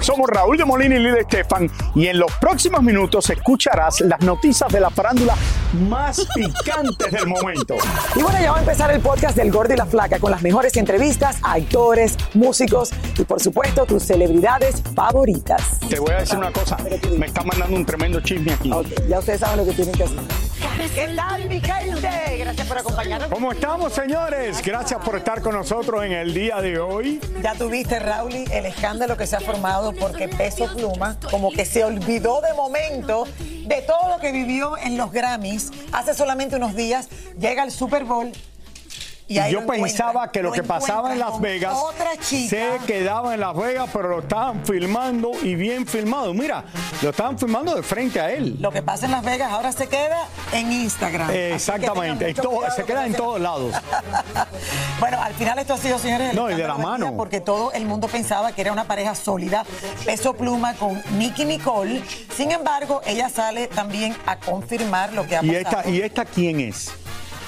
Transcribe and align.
Somos 0.00 0.28
Raúl 0.28 0.56
de 0.56 0.64
Molina 0.64 0.96
y 0.96 0.98
Lidia 0.98 1.20
Estefan 1.20 1.70
y 1.94 2.06
en 2.06 2.18
los 2.18 2.32
próximos 2.40 2.82
minutos 2.82 3.28
escucharás 3.30 4.00
las 4.00 4.20
noticias 4.20 4.72
de 4.72 4.80
la 4.80 4.90
farándula 4.90 5.36
más 5.88 6.26
picantes 6.34 7.12
del 7.12 7.26
momento. 7.26 7.76
Y 8.16 8.22
bueno, 8.22 8.40
ya 8.40 8.50
va 8.52 8.56
a 8.58 8.60
empezar 8.60 8.90
el 8.90 9.00
podcast 9.00 9.36
del 9.36 9.52
Gordi 9.52 9.74
y 9.74 9.76
la 9.76 9.86
Flaca 9.86 10.18
con 10.18 10.30
las 10.30 10.42
mejores 10.42 10.76
entrevistas 10.76 11.36
a 11.42 11.52
actores, 11.52 12.16
músicos 12.34 12.90
y 13.18 13.24
por 13.24 13.40
supuesto 13.40 13.84
tus 13.84 14.02
celebridades 14.02 14.82
favoritas. 14.94 15.78
Te 15.88 16.00
voy 16.00 16.12
a 16.12 16.20
decir 16.20 16.38
una 16.38 16.50
cosa, 16.50 16.76
me 17.18 17.26
está 17.26 17.42
mandando 17.44 17.76
un 17.76 17.84
tremendo 17.84 18.20
chisme 18.20 18.52
aquí. 18.52 18.72
Ok, 18.72 18.86
ya 19.08 19.18
ustedes 19.18 19.40
saben 19.40 19.58
lo 19.58 19.66
que 19.66 19.72
tienen 19.72 19.94
que 19.94 20.04
hacer. 20.04 20.18
¿Qué 20.94 21.08
tal, 21.14 21.46
mi 21.46 21.60
gente? 21.60 22.38
Gracias 22.38 22.66
por 22.66 22.78
acompañarnos. 22.78 23.28
¿Cómo 23.28 23.52
estamos, 23.52 23.92
señores? 23.92 24.62
Gracias 24.64 24.98
por 25.04 25.16
estar 25.16 25.42
con 25.42 25.54
nosotros 25.54 26.02
en 26.04 26.12
el 26.12 26.32
día 26.32 26.60
de 26.60 26.78
hoy. 26.78 27.20
Ya 27.42 27.54
tuviste, 27.54 27.98
Raúl, 27.98 28.32
el 28.32 28.66
escándalo 28.80 29.18
que 29.18 29.26
se 29.26 29.36
ha 29.36 29.40
formado 29.40 29.92
porque 29.92 30.26
Peso 30.26 30.66
Pluma 30.74 31.18
como 31.30 31.50
que 31.50 31.66
se 31.66 31.84
olvidó 31.84 32.40
de 32.40 32.54
momento 32.54 33.26
de 33.66 33.82
todo 33.82 34.08
lo 34.08 34.18
que 34.18 34.32
vivió 34.32 34.78
en 34.78 34.96
los 34.96 35.12
Grammys 35.12 35.70
hace 35.92 36.14
solamente 36.14 36.56
unos 36.56 36.74
días. 36.74 37.10
Llega 37.38 37.62
el 37.62 37.72
Super 37.72 38.04
Bowl. 38.04 38.32
Y 39.30 39.50
yo 39.52 39.64
pensaba 39.64 40.32
que 40.32 40.42
lo 40.42 40.50
que 40.50 40.64
pasaba 40.64 41.12
en 41.12 41.20
Las 41.20 41.40
Vegas 41.40 41.78
se 42.28 42.78
quedaba 42.84 43.32
en 43.34 43.40
Las 43.40 43.56
Vegas, 43.56 43.88
pero 43.92 44.08
lo 44.08 44.18
estaban 44.20 44.66
filmando 44.66 45.30
y 45.42 45.54
bien 45.54 45.86
filmado. 45.86 46.34
Mira, 46.34 46.64
lo 47.00 47.10
estaban 47.10 47.38
filmando 47.38 47.76
de 47.76 47.84
frente 47.84 48.20
a 48.20 48.32
él. 48.32 48.56
Lo 48.58 48.72
que 48.72 48.82
pasa 48.82 49.06
en 49.06 49.12
Las 49.12 49.24
Vegas 49.24 49.52
ahora 49.52 49.70
se 49.70 49.88
queda 49.88 50.26
en 50.52 50.72
Instagram. 50.72 51.30
Exactamente, 51.30 52.34
todo- 52.34 52.68
se 52.74 52.82
queda 52.84 53.06
en 53.06 53.14
todos 53.14 53.40
lados. 53.40 53.74
Bueno, 54.98 55.20
al 55.22 55.32
final 55.34 55.58
esto 55.58 55.74
ha 55.74 55.78
sido, 55.78 55.98
señores, 55.98 56.34
No, 56.34 56.50
y 56.50 56.54
de 56.54 56.66
la 56.66 56.74
mano. 56.76 57.14
porque 57.16 57.40
todo 57.40 57.72
el 57.72 57.86
mundo 57.86 58.06
pensaba 58.08 58.52
que 58.52 58.60
era 58.60 58.70
una 58.72 58.84
pareja 58.84 59.14
sólida, 59.14 59.64
peso 60.04 60.34
pluma 60.34 60.74
con 60.74 61.00
Nicky 61.16 61.44
Nicole. 61.46 62.02
Sin 62.36 62.50
embargo, 62.52 63.00
ella 63.06 63.28
sale 63.30 63.68
también 63.68 64.14
a 64.26 64.36
confirmar 64.36 65.12
lo 65.14 65.26
que 65.26 65.36
ha 65.38 65.42
¿Y 65.44 65.52
pasado. 65.64 65.78
esta, 65.78 65.90
¿Y 65.90 66.00
esta 66.02 66.24
quién 66.26 66.60
es? 66.60 66.92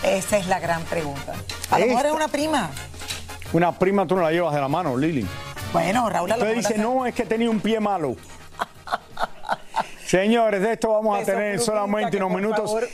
Esa 0.02 0.36
es 0.38 0.46
la 0.46 0.58
gran 0.60 0.82
pregunta. 0.84 1.34
A 1.70 1.78
lo 1.78 1.86
mejor 1.86 2.06
es 2.06 2.12
una 2.12 2.28
prima. 2.28 2.70
Una 3.52 3.72
prima 3.72 4.06
tú 4.06 4.16
no 4.16 4.22
la 4.22 4.30
llevas 4.32 4.54
de 4.54 4.60
la 4.60 4.68
mano, 4.68 4.96
Lili. 4.96 5.26
Bueno, 5.72 6.08
Raúl 6.10 6.32
a 6.32 6.36
lo 6.36 6.42
Usted 6.42 6.56
mejor 6.56 6.70
dice, 6.70 6.82
no, 6.82 7.06
es 7.06 7.14
que 7.14 7.24
tenía 7.24 7.48
un 7.50 7.60
pie 7.60 7.80
malo. 7.80 8.16
Señores, 10.06 10.60
de 10.60 10.72
esto 10.72 10.90
vamos 10.92 11.16
a 11.16 11.20
Peso 11.20 11.32
tener 11.32 11.52
Plumita, 11.54 11.64
solamente 11.64 12.10
que 12.10 12.16
unos 12.18 12.32
por 12.32 12.40
minutos. 12.40 12.70
favor. 12.70 12.88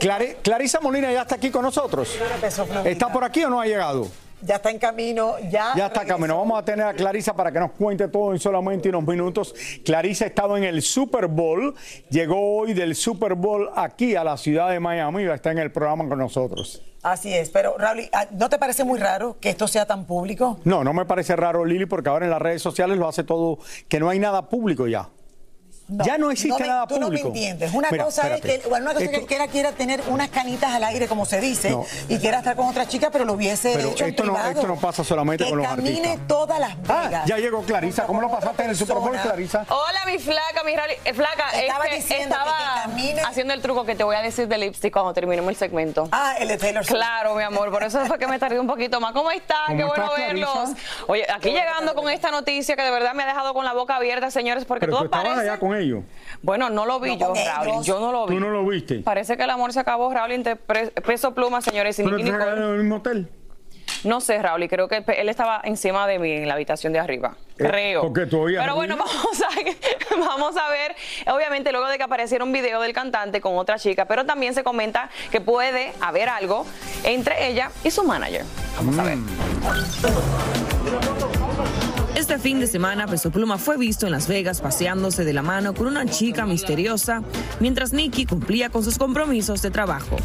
Clari- 0.00 0.36
Clarisa 0.42 0.80
Molina 0.80 1.12
ya 1.12 1.22
está 1.22 1.36
aquí 1.36 1.50
con 1.50 1.62
nosotros. 1.62 2.16
Peso 2.40 2.64
Plumita. 2.66 2.88
¿Está 2.90 3.12
por 3.12 3.22
aquí 3.22 3.44
o 3.44 3.50
no 3.50 3.60
ha 3.60 3.66
llegado? 3.66 4.08
Ya 4.42 4.56
está 4.56 4.70
en 4.70 4.78
camino, 4.78 5.38
ya. 5.38 5.72
Ya 5.74 5.86
está 5.86 6.00
regresó. 6.00 6.06
camino. 6.08 6.38
Vamos 6.38 6.58
a 6.58 6.64
tener 6.64 6.86
a 6.86 6.92
Clarisa 6.92 7.34
para 7.34 7.50
que 7.50 7.58
nos 7.58 7.72
cuente 7.72 8.08
todo 8.08 8.32
en 8.32 8.38
solamente 8.38 8.88
unos 8.90 9.06
minutos. 9.06 9.54
Clarisa 9.84 10.26
estaba 10.26 10.58
en 10.58 10.64
el 10.64 10.82
Super 10.82 11.26
Bowl, 11.26 11.74
llegó 12.10 12.58
hoy 12.58 12.74
del 12.74 12.94
Super 12.94 13.34
Bowl 13.34 13.70
aquí 13.74 14.14
a 14.14 14.22
la 14.24 14.36
ciudad 14.36 14.70
de 14.70 14.78
Miami 14.78 15.22
y 15.22 15.26
va 15.26 15.32
a 15.32 15.36
estar 15.36 15.52
en 15.52 15.58
el 15.58 15.72
programa 15.72 16.06
con 16.08 16.18
nosotros. 16.18 16.82
Así 17.02 17.32
es, 17.32 17.50
pero 17.50 17.78
Raúl, 17.78 18.08
ah, 18.12 18.26
¿no 18.32 18.48
te 18.48 18.58
parece 18.58 18.82
muy 18.82 18.98
raro 18.98 19.36
que 19.40 19.48
esto 19.48 19.68
sea 19.68 19.86
tan 19.86 20.06
público? 20.06 20.58
No, 20.64 20.82
no 20.82 20.92
me 20.92 21.04
parece 21.04 21.36
raro, 21.36 21.64
Lili, 21.64 21.86
porque 21.86 22.08
ahora 22.08 22.24
en 22.26 22.30
las 22.30 22.42
redes 22.42 22.60
sociales 22.60 22.98
lo 22.98 23.06
hace 23.06 23.22
todo, 23.22 23.58
que 23.88 24.00
no 24.00 24.08
hay 24.08 24.18
nada 24.18 24.48
público 24.48 24.88
ya. 24.88 25.08
Ya 25.88 26.18
no 26.18 26.30
existe 26.30 26.62
me- 26.62 26.68
nada 26.68 26.86
tú 26.86 26.94
público. 26.96 27.28
no 27.28 27.32
me 27.34 27.38
entiendes. 27.38 27.72
Una 27.74 27.90
Mira, 27.90 28.04
cosa 28.04 28.22
espérate. 28.22 28.54
es 28.56 28.62
que, 28.62 28.68
bueno, 28.68 28.84
una 28.86 28.94
cosa 28.94 29.04
es 29.04 29.10
que 29.10 29.16
Esto- 29.16 29.22
él 29.24 29.28
quiera, 29.28 29.48
quiera 29.48 29.72
tener 29.72 30.02
unas 30.08 30.28
canitas 30.30 30.72
al 30.72 30.84
aire, 30.84 31.06
como 31.08 31.24
se 31.26 31.40
dice, 31.40 31.70
No. 31.70 31.84
y 32.08 32.18
quiera 32.18 32.38
estar 32.38 32.56
con 32.56 32.66
otra 32.68 32.86
chica, 32.88 33.10
pero 33.10 33.24
lo 33.24 33.34
hubiese 33.34 33.72
Pero 33.74 33.90
hecho 33.90 34.04
en 34.04 34.10
esto 34.10 34.24
no- 34.24 34.32
privado. 34.34 34.50
esto 34.52 34.66
no 34.66 34.76
pasa 34.76 35.04
solamente 35.04 35.44
que 35.44 35.50
con 35.50 35.58
los 35.58 35.66
camine 35.68 35.98
artistas. 35.98 36.26
todas 36.28 36.58
las 36.60 36.72
Ah, 36.88 37.02
Vegas. 37.04 37.26
ya 37.26 37.36
llegó 37.38 37.62
Clarisa. 37.62 38.04
¿Cómo 38.06 38.20
lo 38.20 38.30
pasaste 38.30 38.64
en 38.64 38.70
el 38.70 38.76
Super 38.76 38.96
Bowl. 38.96 39.16
Clarisa? 39.16 39.64
Hola, 39.68 40.00
mi 40.06 40.18
flaca, 40.18 40.62
mi 40.64 40.74
rally. 40.76 40.94
eh, 41.04 41.14
flaca, 41.14 41.50
Estaba 41.52 41.84
es 41.84 41.90
que 41.90 41.96
diciendo 41.96 42.34
que 42.36 42.42
estaba 42.42 42.56
te 42.74 42.80
camine. 42.90 43.20
haciendo 43.22 43.54
el 43.54 43.62
truco 43.62 43.84
que 43.84 43.94
te 43.94 44.04
voy 44.04 44.16
a 44.16 44.22
decir 44.22 44.48
de 44.48 44.58
lipstick 44.58 44.92
cuando 44.92 45.14
terminemos 45.14 45.48
el 45.50 45.56
segmento. 45.56 46.08
Ah, 46.12 46.34
el 46.38 46.48
de 46.48 46.56
Taylor 46.58 46.84
Swift. 46.84 46.96
Claro, 46.96 47.34
mi 47.34 47.42
amor, 47.42 47.70
por 47.70 47.82
eso 47.84 48.04
fue 48.06 48.18
que 48.18 48.26
me 48.26 48.38
tardé 48.38 48.58
un 48.58 48.66
poquito 48.66 49.00
más. 49.00 49.12
¿Cómo 49.12 49.30
están? 49.30 49.66
¿Cómo 49.66 49.78
Qué 49.78 49.84
bueno 49.84 50.04
estás, 50.06 50.18
verlos. 50.18 50.52
Clarisa? 50.52 50.76
Oye, 51.06 51.26
aquí 51.32 51.50
llegando 51.50 51.94
con 51.94 52.10
esta 52.10 52.30
noticia 52.30 52.74
que 52.76 52.82
de 52.82 52.90
verdad 52.90 53.14
me 53.14 53.22
ha 53.22 53.26
dejado 53.26 53.54
con 53.54 53.64
la 53.64 53.72
boca 53.72 53.96
abierta, 53.96 54.30
señores, 54.30 54.64
porque 54.64 54.86
Pero 54.86 54.92
tú 54.98 54.98
todo 55.04 55.10
parece... 55.10 55.50
ellos. 55.76 56.04
Bueno, 56.42 56.70
no 56.70 56.86
lo 56.86 57.00
vi 57.00 57.16
No 57.16 57.34
yo, 57.34 57.44
Raúl. 57.44 57.68
ellos. 57.68 57.86
Yo 57.86 58.00
no 58.00 58.12
lo 58.12 58.26
vi. 58.26 58.34
¿Tú 58.34 58.40
no 58.40 58.50
lo 58.50 58.64
viste? 58.66 59.00
Parece 59.00 59.36
que 59.36 59.44
el 59.44 59.50
amor 59.50 59.72
se 59.72 59.80
acabó, 59.80 60.12
Raúl, 60.12 60.32
entre 60.32 60.56
peso 60.56 61.34
pluma, 61.34 61.60
señores, 61.60 61.98
y 61.98 62.04
¿Pero 62.04 62.16
te 62.16 62.22
en 62.22 62.62
el 62.62 62.78
mismo 62.78 62.96
hotel? 62.96 63.28
No 64.04 64.20
sé, 64.20 64.40
Raúl, 64.40 64.62
y 64.62 64.68
creo 64.68 64.88
que 64.88 65.04
él 65.16 65.28
estaba 65.28 65.60
encima 65.64 66.06
de 66.06 66.18
mí 66.18 66.30
en 66.32 66.48
la 66.48 66.54
habitación 66.54 66.92
de 66.92 66.98
arriba. 66.98 67.36
Eh, 67.58 67.64
Creo. 67.68 68.02
¿por 68.02 68.12
qué 68.12 68.26
tú 68.26 68.40
oías 68.40 68.62
Pero 68.62 68.76
bueno, 68.76 68.96
vamos 68.98 69.42
a, 69.42 70.18
vamos 70.18 70.56
a 70.56 70.68
ver, 70.68 70.94
obviamente 71.26 71.72
luego 71.72 71.86
de 71.88 71.96
que 71.96 72.04
apareciera 72.04 72.44
un 72.44 72.52
video 72.52 72.80
del 72.80 72.92
cantante 72.92 73.40
con 73.40 73.56
otra 73.56 73.78
chica, 73.78 74.04
pero 74.06 74.24
también 74.26 74.54
se 74.54 74.62
comenta 74.62 75.10
que 75.30 75.40
puede 75.40 75.92
haber 76.00 76.28
algo 76.28 76.66
entre 77.04 77.48
ella 77.48 77.70
y 77.84 77.90
su 77.90 78.04
manager. 78.04 78.44
Vamos 78.76 78.98
a 78.98 79.02
ver. 79.04 79.16
Este 82.16 82.38
fin 82.38 82.60
de 82.60 82.66
semana, 82.66 83.06
Peso 83.06 83.30
Pluma 83.30 83.58
fue 83.58 83.76
visto 83.76 84.06
en 84.06 84.12
Las 84.12 84.26
Vegas 84.26 84.62
paseándose 84.62 85.22
de 85.22 85.34
la 85.34 85.42
mano 85.42 85.74
con 85.74 85.86
una 85.86 86.06
chica 86.06 86.46
misteriosa, 86.46 87.22
mientras 87.60 87.92
Nicky 87.92 88.24
cumplía 88.24 88.70
con 88.70 88.82
sus 88.82 88.96
compromisos 88.96 89.60
de 89.60 89.70
trabajo. 89.70 90.16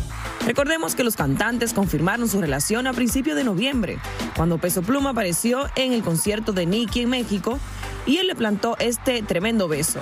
Recordemos 0.45 0.95
que 0.95 1.03
los 1.03 1.17
cantantes 1.17 1.73
confirmaron 1.73 2.29
su 2.29 2.39
relación 2.39 2.87
a 2.87 2.93
principios 2.93 3.35
de 3.35 3.43
noviembre, 3.43 3.99
cuando 4.37 4.57
Peso 4.57 4.83
Pluma 4.83 5.09
apareció 5.09 5.65
en 5.75 5.91
el 5.91 6.01
concierto 6.01 6.53
de 6.53 6.65
Nicky 6.65 7.01
en 7.01 7.09
México 7.09 7.59
y 8.05 8.19
él 8.19 8.27
le 8.27 8.35
plantó 8.35 8.77
este 8.79 9.21
tremendo 9.21 9.67
beso. 9.67 9.99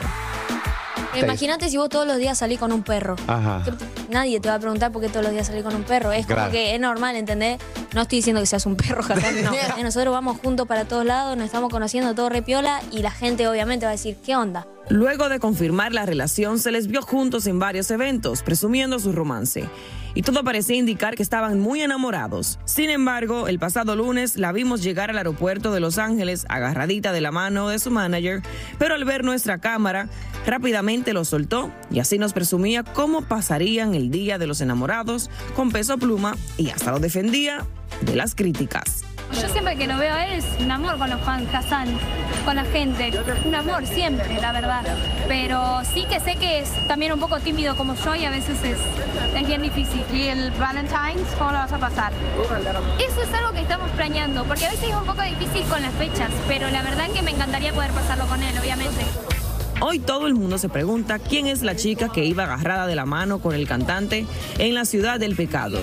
Imagínate 1.18 1.70
si 1.70 1.78
vos 1.78 1.90
todos 1.90 2.06
los 2.08 2.18
días 2.18 2.38
salís 2.38 2.60
con 2.60 2.72
un 2.72 2.84
perro. 2.84 3.16
Ajá. 3.28 3.64
Nadie 4.10 4.40
te 4.40 4.50
va 4.50 4.56
a 4.56 4.60
preguntar 4.60 4.92
por 4.92 5.02
qué 5.02 5.10
todos 5.10 5.24
los 5.24 5.32
días 5.32 5.48
salís 5.48 5.64
con 5.64 5.76
un 5.76 5.84
perro. 5.84 6.12
Es 6.12 6.26
Claro. 6.26 6.42
como 6.44 6.52
que 6.52 6.76
es 6.76 6.80
normal, 6.82 7.16
¿entendés? 7.16 7.60
No 7.94 8.02
estoy 8.02 8.20
diciendo 8.20 8.42
que 8.42 8.48
seas 8.48 8.66
un 8.66 8.76
perro, 8.76 9.02
jamás, 9.04 9.34
no. 9.44 9.54
Eh, 9.54 9.84
Nosotros 9.84 10.14
vamos 10.14 10.38
juntos 10.44 10.68
para 10.68 10.86
todos 10.86 11.06
lados, 11.06 11.36
nos 11.38 11.46
estamos 11.48 11.70
conociendo 11.72 12.14
todo 12.16 12.30
repiola 12.30 12.82
y 12.92 13.00
la 13.00 13.12
gente 13.12 13.48
obviamente 13.48 13.86
va 13.86 13.90
a 13.92 13.96
decir, 13.96 14.18
¿qué 14.26 14.36
onda? 14.36 14.68
Luego 14.90 15.30
de 15.30 15.40
confirmar 15.40 15.94
la 15.94 16.06
relación, 16.06 16.58
se 16.60 16.72
les 16.72 16.88
vio 16.88 17.02
juntos 17.02 17.46
en 17.48 17.60
varios 17.60 17.92
eventos, 17.92 18.42
presumiendo 18.44 18.98
su 19.00 19.12
romance. 19.12 19.70
Y 20.19 20.21
todo 20.21 20.44
parecía 20.44 20.75
indicar 20.75 21.16
que 21.16 21.24
estaban 21.24 21.62
muy 21.62 21.81
enamorados. 21.81 22.60
Sin 22.66 22.89
embargo, 22.89 23.48
el 23.48 23.57
pasado 23.57 23.95
lunes 23.95 24.36
la 24.36 24.51
vimos 24.51 24.83
llegar 24.83 25.10
al 25.10 25.18
aeropuerto 25.18 25.71
de 25.71 25.80
Los 25.80 25.98
Ángeles 25.98 26.45
agarradita 26.50 27.13
de 27.13 27.21
la 27.21 27.31
mano 27.31 27.69
de 27.69 27.80
su 27.80 27.89
manager, 27.89 28.42
pero 28.77 28.95
al 28.95 29.06
ver 29.06 29.24
nuestra 29.24 29.60
cámara, 29.60 30.10
rápidamente 30.45 31.13
lo 31.13 31.24
soltó 31.24 31.71
y 31.89 32.00
así 32.00 32.18
nos 32.18 32.33
presumía 32.33 32.83
cómo 32.83 33.21
pasarían 33.21 33.95
el 33.95 34.12
día 34.12 34.38
de 34.38 34.48
los 34.48 34.60
enamorados 34.60 35.30
con 35.56 35.71
peso 35.71 35.98
pluma 35.98 36.36
y 36.57 36.69
hasta 36.69 36.92
lo 36.92 37.00
defendía 37.00 37.66
de 38.01 38.18
las 38.18 38.36
críticas. 38.36 39.06
Yo 39.34 39.48
siempre 39.48 39.76
que 39.76 39.88
lo 39.88 39.98
veo 39.98 40.14
a 40.14 40.26
él 40.26 40.40
es 40.40 40.46
un 40.60 40.72
amor 40.72 40.98
con 40.98 41.10
los 41.10 41.22
fans, 41.22 41.54
Hassan, 41.54 41.88
con 42.46 42.56
la 42.56 42.66
gente. 42.66 43.12
Un 43.46 43.56
amor 43.56 43.86
siempre, 43.86 44.40
la 44.42 44.52
verdad. 44.52 44.84
Pero 45.28 45.81
sí 45.94 46.06
que 46.10 46.20
sé 46.20 46.36
que 46.36 46.60
es 46.60 46.70
también 46.88 47.12
un 47.14 47.20
poco 47.20 47.40
tímido 47.40 47.76
como 47.76 47.96
yo 47.96 48.16
y 48.16 48.26
a 48.26 48.31
veces 48.31 48.58
es, 48.64 48.78
es 49.36 49.48
bien 49.48 49.62
difícil. 49.62 50.04
¿Y 50.12 50.28
el 50.28 50.52
Valentine's 50.52 51.28
cómo 51.38 51.52
lo 51.52 51.58
vas 51.58 51.72
a 51.72 51.78
pasar? 51.78 52.12
Eso 53.00 53.22
es 53.22 53.34
algo 53.34 53.52
que 53.54 53.62
estamos 53.62 53.90
planeando, 53.92 54.44
porque 54.46 54.66
a 54.66 54.72
veces 54.72 54.90
es 54.90 54.96
un 54.96 55.06
poco 55.06 55.22
difícil 55.22 55.64
con 55.68 55.81
las 55.81 55.94
fechas, 55.94 56.31
pero 56.48 56.70
la 56.70 56.81
verdad 56.81 57.10
que 57.14 57.22
me 57.22 57.31
encantaría 57.31 57.72
poder 57.72 57.92
pasarlo 57.92 58.26
con 58.26 58.42
él, 58.42 58.58
obviamente. 58.60 59.06
Hoy 59.81 60.00
todo 60.00 60.28
el 60.28 60.34
mundo 60.34 60.58
se 60.58 60.68
pregunta 60.68 61.20
quién 61.20 61.48
es 61.48 61.62
la 61.62 61.76
chica 61.76 62.10
que 62.10 62.26
iba 62.26 62.44
agarrada 62.44 62.86
de 62.86 62.96
la 62.96 63.06
mano 63.06 63.40
con 63.40 63.56
el 63.56 63.66
cantante 63.66 64.26
en 64.58 64.74
la 64.74 64.84
ciudad 64.84 65.20
del 65.20 65.38
pecado. 65.38 65.80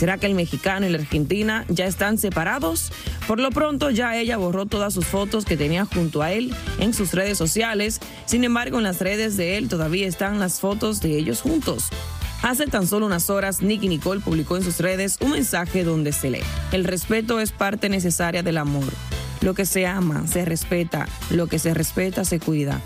¿Será 0.00 0.16
que 0.16 0.24
el 0.24 0.34
mexicano 0.34 0.86
y 0.86 0.88
la 0.88 0.96
argentina 0.96 1.66
ya 1.68 1.84
están 1.84 2.16
separados? 2.16 2.90
Por 3.26 3.38
lo 3.38 3.50
pronto 3.50 3.90
ya 3.90 4.16
ella 4.16 4.38
borró 4.38 4.64
todas 4.64 4.94
sus 4.94 5.04
fotos 5.04 5.44
que 5.44 5.58
tenía 5.58 5.84
junto 5.84 6.22
a 6.22 6.32
él 6.32 6.54
en 6.78 6.94
sus 6.94 7.12
redes 7.12 7.36
sociales. 7.36 8.00
Sin 8.24 8.42
embargo, 8.44 8.78
en 8.78 8.84
las 8.84 9.02
redes 9.02 9.36
de 9.36 9.58
él 9.58 9.68
todavía 9.68 10.06
están 10.08 10.38
las 10.38 10.58
fotos 10.58 11.02
de 11.02 11.18
ellos 11.18 11.42
juntos. 11.42 11.90
Hace 12.42 12.66
tan 12.66 12.86
solo 12.86 13.04
unas 13.04 13.28
horas, 13.28 13.60
Nicky 13.60 13.88
Nicole 13.88 14.22
publicó 14.22 14.56
en 14.56 14.64
sus 14.64 14.78
redes 14.78 15.18
un 15.20 15.32
mensaje 15.32 15.84
donde 15.84 16.12
se 16.12 16.30
lee, 16.30 16.40
el 16.72 16.84
respeto 16.84 17.38
es 17.38 17.52
parte 17.52 17.90
necesaria 17.90 18.42
del 18.42 18.56
amor. 18.56 18.90
Lo 19.42 19.52
que 19.52 19.66
se 19.66 19.86
ama, 19.86 20.26
se 20.26 20.46
respeta, 20.46 21.06
lo 21.28 21.46
que 21.46 21.58
se 21.58 21.74
respeta, 21.74 22.24
se 22.24 22.40
cuida. 22.40 22.80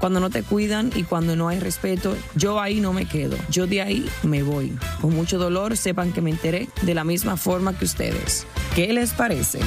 Cuando 0.00 0.18
no 0.18 0.30
te 0.30 0.42
cuidan 0.42 0.90
y 0.94 1.04
cuando 1.04 1.36
no 1.36 1.48
hay 1.48 1.60
respeto, 1.60 2.16
yo 2.34 2.58
ahí 2.58 2.80
no 2.80 2.92
me 2.94 3.06
quedo. 3.06 3.36
Yo 3.50 3.66
de 3.66 3.82
ahí 3.82 4.10
me 4.22 4.42
voy. 4.42 4.76
Con 5.02 5.14
mucho 5.14 5.36
dolor, 5.38 5.76
sepan 5.76 6.12
que 6.12 6.22
me 6.22 6.30
enteré 6.30 6.68
de 6.82 6.94
la 6.94 7.04
misma 7.04 7.36
forma 7.36 7.78
que 7.78 7.84
ustedes. 7.84 8.46
¿Qué 8.74 8.92
les 8.94 9.12
parece? 9.12 9.60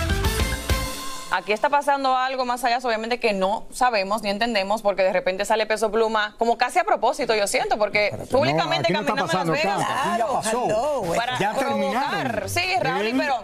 Aquí 1.30 1.51
está 1.51 1.69
pasando 1.69 2.15
algo 2.15 2.45
más 2.45 2.63
allá, 2.63 2.77
obviamente 2.83 3.19
que 3.19 3.33
no 3.33 3.65
sabemos 3.71 4.21
ni 4.21 4.30
entendemos, 4.30 4.81
porque 4.83 5.01
de 5.03 5.13
repente 5.13 5.45
sale 5.45 5.65
peso 5.65 5.91
pluma, 5.91 6.36
como 6.38 6.57
casi 6.59 6.77
a 6.77 6.83
propósito, 6.83 7.33
yo 7.36 7.47
siento, 7.47 7.77
porque 7.79 8.15
públicamente 8.29 8.94
no, 8.94 9.00
aquí 9.00 9.12
no 9.12 9.25
está 9.25 9.38
caminando 9.38 9.56
en 9.56 9.68
Las 9.68 9.77
Vegas. 9.79 10.18
ya 10.19 10.27
pasó. 10.27 10.65
hello, 10.65 11.13
Para 11.15 11.39
Ya 11.39 11.53
provocar. 11.53 11.71
terminaron. 11.74 12.50
Sí, 12.50 12.62
Raúl, 12.79 13.06
Él 13.07 13.15
pero 13.18 13.36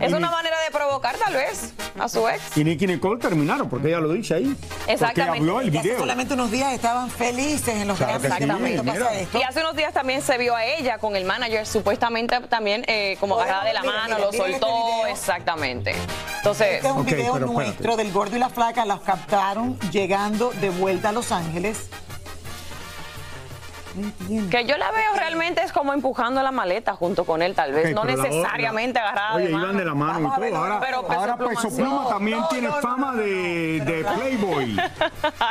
es 0.00 0.10
y- 0.10 0.14
una 0.14 0.30
manera 0.30 0.56
de 0.64 0.70
provocar 0.70 1.16
tal 1.16 1.34
vez 1.34 1.72
a 1.98 2.08
su 2.08 2.26
ex. 2.28 2.56
Y 2.56 2.64
Nicky 2.64 2.86
Nicole 2.86 3.20
terminaron, 3.20 3.68
porque 3.68 3.88
ella 3.88 4.00
lo 4.00 4.12
dice 4.12 4.34
ahí. 4.34 4.56
Exactamente. 4.86 5.24
Porque 5.24 5.38
habló 5.40 5.60
el 5.60 5.74
Y 5.74 5.78
hace 5.78 5.88
video. 5.88 5.98
solamente 6.00 6.34
unos 6.34 6.50
días 6.50 6.72
estaban 6.74 7.10
felices 7.10 7.68
en 7.76 7.88
los 7.88 7.96
Claro 7.96 8.20
que 8.20 8.28
Grammys. 8.28 8.38
sí, 8.38 8.44
Exactamente, 8.44 8.82
mira. 8.82 9.04
pasa 9.06 9.14
esto. 9.20 9.38
Y 9.38 9.42
hace 9.42 9.60
unos 9.60 9.76
días 9.76 9.92
también 9.92 10.22
se 10.22 10.38
vio 10.38 10.54
a 10.54 10.64
ella 10.64 10.98
con 10.98 11.16
el 11.16 11.24
manager, 11.24 11.66
supuestamente 11.66 12.40
también 12.42 12.84
eh, 12.88 13.16
como 13.20 13.36
agarrada 13.38 13.64
de 13.64 13.72
la 13.74 13.80
mira, 13.82 13.92
mano, 13.94 14.04
mira, 14.16 14.18
lo 14.18 14.30
este 14.32 14.38
soltó. 14.52 15.06
Exactamente. 15.08 15.94
Entonces, 16.38 16.74
Este 16.76 16.86
es 16.88 16.92
un 16.94 17.04
video 17.04 17.18
espérate. 17.36 17.52
nuestro 17.52 17.96
del 17.96 18.12
gordo 18.12 18.36
y 18.36 18.38
la 18.38 18.48
flaca. 18.50 18.84
Los 18.84 19.00
captaron 19.00 19.78
llegando 19.90 20.50
de 20.60 20.70
vuelta 20.70 21.08
a 21.08 21.12
Los 21.12 21.32
Ángeles. 21.32 21.88
No 23.96 24.08
entiendo. 24.08 24.50
que 24.50 24.64
yo 24.64 24.76
la 24.76 24.90
veo 24.90 25.12
realmente 25.16 25.62
es 25.62 25.72
como 25.72 25.92
empujando 25.92 26.42
la 26.42 26.52
maleta 26.52 26.94
junto 26.94 27.24
con 27.24 27.42
él, 27.42 27.54
tal 27.54 27.72
vez, 27.72 27.94
no 27.94 28.04
la 28.04 28.14
necesariamente 28.16 28.98
otra- 28.98 29.10
agarrada 29.10 29.34
Oye, 29.36 29.46
de 29.46 29.52
mano. 29.52 29.64
iban 29.64 29.76
de 29.78 29.84
la 29.84 29.94
mano 29.94 30.18
y 30.36 30.50
todo. 30.50 30.56
Ahora, 30.56 30.80
pero 30.80 31.06
Peso 31.06 31.20
ahora 31.20 31.36
Pluma 31.36 31.50
Peso 31.54 31.70
sí. 31.70 31.76
Pluma 31.76 32.02
No, 32.02 32.08
también 32.08 32.38
no, 32.40 32.48
tiene 32.48 32.68
fama 32.80 33.12
no. 33.12 33.18
de, 33.18 33.80
de 33.80 34.04
Playboy. 34.04 34.76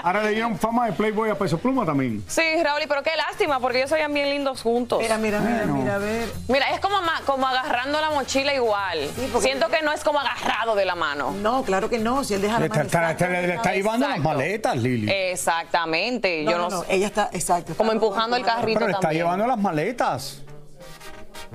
Ahora 0.03 0.23
le 0.23 0.29
dieron 0.29 0.57
fama 0.59 0.85
de 0.87 0.93
Playboy 0.93 1.29
a 1.29 1.35
Peso 1.37 1.57
Pluma 1.57 1.85
también. 1.85 2.23
Sí, 2.27 2.41
Raúl, 2.63 2.81
pero 2.87 3.03
qué 3.03 3.11
lástima, 3.15 3.59
porque 3.59 3.77
ellos 3.79 3.89
se 3.89 3.95
veían 3.95 4.13
bien 4.13 4.29
lindos 4.29 4.61
juntos. 4.61 4.99
Mira, 5.01 5.17
mira, 5.17 5.39
mira, 5.39 5.57
Bueno. 5.59 5.73
mira, 5.75 5.95
a 5.95 5.97
ver. 5.97 6.29
Mira, 6.47 6.69
es 6.71 6.79
como, 6.79 6.95
como 7.25 7.47
agarrando 7.47 7.99
la 8.01 8.09
mochila 8.11 8.53
igual. 8.53 8.99
Sí, 9.15 9.31
Siento 9.39 9.67
que 9.69 9.81
no 9.81 9.91
es 9.91 10.03
como 10.03 10.19
agarrado 10.19 10.75
de 10.75 10.85
la 10.85 10.95
mano. 10.95 11.31
No, 11.31 11.63
claro 11.63 11.89
que 11.89 11.97
no. 11.99 12.23
Si 12.23 12.33
él 12.33 12.41
deja 12.41 12.59
Le 12.59 12.67
la 12.69 12.75
está, 12.81 12.99
mano. 13.01 13.11
está- 13.11 13.27
le- 13.27 13.55
está 13.55 13.73
llevando 13.73 14.07
las 14.07 14.19
maletas, 14.19 14.77
Lili. 14.77 15.11
Exactamente. 15.11 16.43
No, 16.43 16.51
yo 16.51 16.57
no, 16.57 16.63
no, 16.69 16.77
no, 16.77 16.83
sé. 16.83 16.95
ella 16.95 17.07
está, 17.07 17.29
exacto. 17.31 17.73
Como 17.75 17.91
está 17.91 17.97
el 18.35 18.43
carrito 18.43 18.79
Pero 18.79 18.87
le 18.87 18.91
está 18.93 19.01
también. 19.01 19.23
llevando 19.23 19.47
las 19.47 19.57
maletas. 19.57 20.41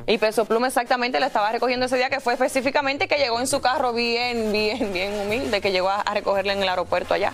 Y 0.06 0.18
Peso 0.18 0.44
Pluma 0.44 0.68
exactamente 0.68 1.20
le 1.20 1.26
estaba 1.26 1.50
recogiendo 1.52 1.86
ese 1.86 1.96
día, 1.96 2.08
que 2.10 2.20
fue 2.20 2.32
específicamente 2.34 3.06
que 3.08 3.16
llegó 3.16 3.38
en 3.40 3.46
su 3.46 3.60
carro 3.60 3.92
bien, 3.92 4.52
bien, 4.52 4.92
bien 4.92 5.12
humilde, 5.20 5.60
que 5.60 5.72
llegó 5.72 5.90
a, 5.90 6.00
a 6.00 6.14
recogerle 6.14 6.52
en 6.52 6.62
el 6.62 6.68
aeropuerto 6.68 7.14
allá. 7.14 7.32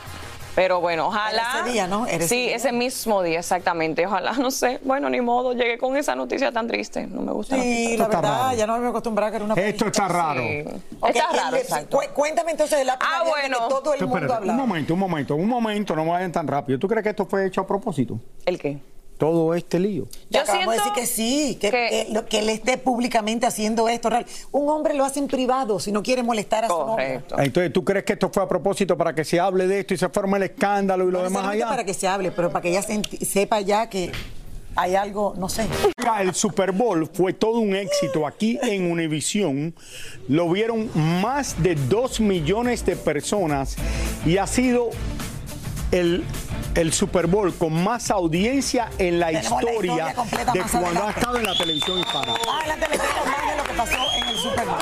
Pero 0.54 0.81
bueno, 0.81 1.08
ojalá. 1.08 1.43
Era 1.52 1.60
ese 1.60 1.70
día, 1.72 1.87
¿no? 1.87 2.06
Era 2.06 2.16
ese 2.16 2.28
sí, 2.28 2.46
día. 2.46 2.56
ese 2.56 2.72
mismo 2.72 3.22
día, 3.22 3.40
exactamente. 3.40 4.06
Ojalá, 4.06 4.32
no 4.32 4.50
sé. 4.50 4.81
Bueno, 4.84 5.10
ni 5.10 5.20
modo, 5.20 5.52
llegué 5.52 5.76
con 5.76 5.99
esa 5.99 6.16
noticia 6.16 6.50
tan 6.50 6.66
triste. 6.66 7.06
No 7.06 7.20
me 7.20 7.31
gusta. 7.32 7.56
Sí, 7.56 7.88
Esto 7.92 7.99
la 7.99 8.04
está 8.04 8.20
verdad, 8.22 8.42
raro. 8.46 8.56
ya 8.56 8.66
no 8.66 8.78
me 8.78 8.88
acostumbraba 8.88 9.31
que 9.31 9.37
era 9.37 9.44
una 9.44 9.54
Esto 9.54 9.87
está 9.88 10.08
raro. 10.08 10.40
Sí. 10.40 10.64
Está 11.08 11.26
raro, 11.34 11.56
le- 11.56 11.60
exacto. 11.60 11.99
cu- 11.99 12.14
Cuéntame 12.14 12.52
entonces 12.52 12.78
de 12.78 12.84
la 12.87 12.94
Ah, 12.99 13.22
bueno. 13.28 13.58
que 13.58 13.75
todo 13.75 13.92
el 13.94 14.00
mundo 14.00 14.16
Espérate, 14.16 14.32
un 14.32 14.50
hablaba. 14.50 14.58
momento, 14.66 14.94
un 14.94 15.00
momento, 15.00 15.34
un 15.34 15.40
momento, 15.40 15.44
un 15.44 15.49
momento, 15.49 15.94
no 15.96 16.04
me 16.06 16.10
vayan 16.12 16.32
tan 16.32 16.46
rápido. 16.49 16.78
¿Tú 16.78 16.88
crees 16.88 17.02
que 17.04 17.10
esto 17.10 17.26
fue 17.26 17.44
hecho 17.46 17.60
a 17.60 17.66
propósito? 17.66 18.19
¿El 18.46 18.58
qué? 18.58 18.78
Todo 19.18 19.54
este 19.54 19.78
lío. 19.80 20.06
Ya 20.28 20.40
Yo 20.40 20.42
acabamos 20.42 20.74
de 20.74 20.80
decir 20.80 20.82
siento 20.94 21.00
que 21.00 21.06
sí, 21.06 21.58
que, 21.58 21.70
que- 21.70 22.06
que 22.06 22.12
lo- 22.12 22.26
que 22.26 22.38
él 22.40 22.50
esté 22.50 22.76
públicamente 22.76 23.46
haciendo 23.46 23.88
esto. 23.88 24.10
real. 24.10 24.26
Un 24.52 24.68
hombre 24.68 24.92
lo 24.94 25.04
hace 25.04 25.20
en 25.20 25.26
privado 25.26 25.80
si 25.80 25.90
no 25.90 26.02
quiere 26.02 26.22
molestar 26.22 26.64
a 26.64 26.68
su 26.68 26.74
novia. 26.74 26.90
Correcto. 26.94 27.38
Entonces, 27.38 27.72
¿tú 27.72 27.82
crees 27.84 28.04
que 28.04 28.12
esto 28.12 28.30
fue 28.30 28.42
a 28.42 28.48
propósito 28.48 28.96
para 28.96 29.14
que 29.14 29.24
se 29.24 29.40
hable 29.40 29.66
de 29.66 29.80
esto 29.80 29.94
y 29.94 29.96
se 29.96 30.08
forme 30.10 30.36
el 30.36 30.42
escándalo 30.42 31.04
y 31.08 31.12
lo 31.12 31.18
No 31.18 31.24
demás 31.24 31.30
necesariamente 31.44 31.64
allá? 31.64 31.70
para 31.70 31.84
que 31.84 31.94
se 31.94 32.06
hable, 32.08 32.30
pero 32.32 32.50
para 32.50 32.62
que 32.62 32.68
ella 32.70 32.82
se 32.82 33.02
sepa 33.24 33.60
ya 33.62 33.88
que 33.88 34.12
hay 34.78 34.94
algo, 34.94 35.32
no 35.38 35.48
sé. 35.48 35.66
El 36.20 36.34
Super 36.34 36.72
Bowl 36.72 37.08
fue 37.10 37.32
todo 37.32 37.58
un 37.60 37.74
éxito 37.74 38.26
aquí 38.26 38.58
en 38.62 38.90
Univisión. 38.92 39.74
Lo 40.28 40.50
vieron 40.50 40.90
más 41.22 41.62
de 41.62 41.74
2 41.74 42.20
millones 42.20 42.84
de 42.84 42.94
personas 42.96 43.76
y 44.26 44.36
ha 44.36 44.46
sido 44.46 44.90
el, 45.92 46.24
el 46.76 46.93
Super 46.93 47.26
Bowl 47.26 47.55
con 47.55 47.73
más 47.73 48.11
audiencia 48.11 48.90
en 48.99 49.19
la 49.19 49.28
Tenemos 49.28 49.62
la 49.62 49.70
historia, 49.70 50.14
de 50.52 50.62
cuando 50.70 51.05
ha 51.05 51.11
estado 51.11 51.38
en 51.38 51.46
la 51.46 51.56
televisión 51.56 51.99
hispana. 51.99 52.34
Adelante, 52.61 52.87
les 52.90 52.99
cuento 52.99 53.25
más 53.25 53.50
de 53.50 53.56
lo 53.56 53.64
que 53.64 53.73
pasó 53.73 54.12
en 54.14 54.28
el 54.28 54.37
Super 54.37 54.67
Bowl. 54.67 54.78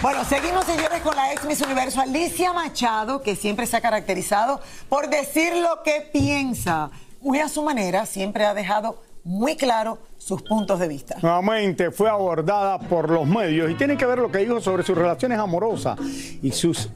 Bueno, 0.00 0.24
seguimos, 0.24 0.64
señores, 0.64 1.00
con 1.02 1.16
la 1.16 1.32
ex 1.32 1.44
Miss 1.44 1.60
Universo 1.60 2.00
Alicia 2.00 2.52
Machado, 2.52 3.20
que 3.22 3.34
siempre 3.34 3.66
se 3.66 3.76
ha 3.76 3.80
caracterizado 3.80 4.60
por 4.88 5.10
decir 5.10 5.56
lo 5.56 5.82
que 5.82 6.08
piensa. 6.12 6.90
Muy 7.20 7.40
a 7.40 7.48
su 7.48 7.62
manera, 7.62 8.06
siempre 8.06 8.44
ha 8.44 8.54
dejado 8.54 9.02
muy 9.24 9.56
claro 9.56 9.98
sus 10.18 10.42
puntos 10.42 10.78
de 10.78 10.88
vista. 10.88 11.16
Nuevamente 11.22 11.90
fue 11.90 12.08
abordada 12.08 12.78
por 12.78 13.10
los 13.10 13.26
medios 13.26 13.70
y 13.70 13.74
tiene 13.74 13.96
que 13.96 14.06
ver 14.06 14.18
lo 14.18 14.30
que 14.30 14.38
dijo 14.38 14.60
sobre 14.60 14.82
sus 14.82 14.96
relaciones 14.96 15.38
amorosas 15.38 15.98
y 16.00 16.50
sus 16.52 16.90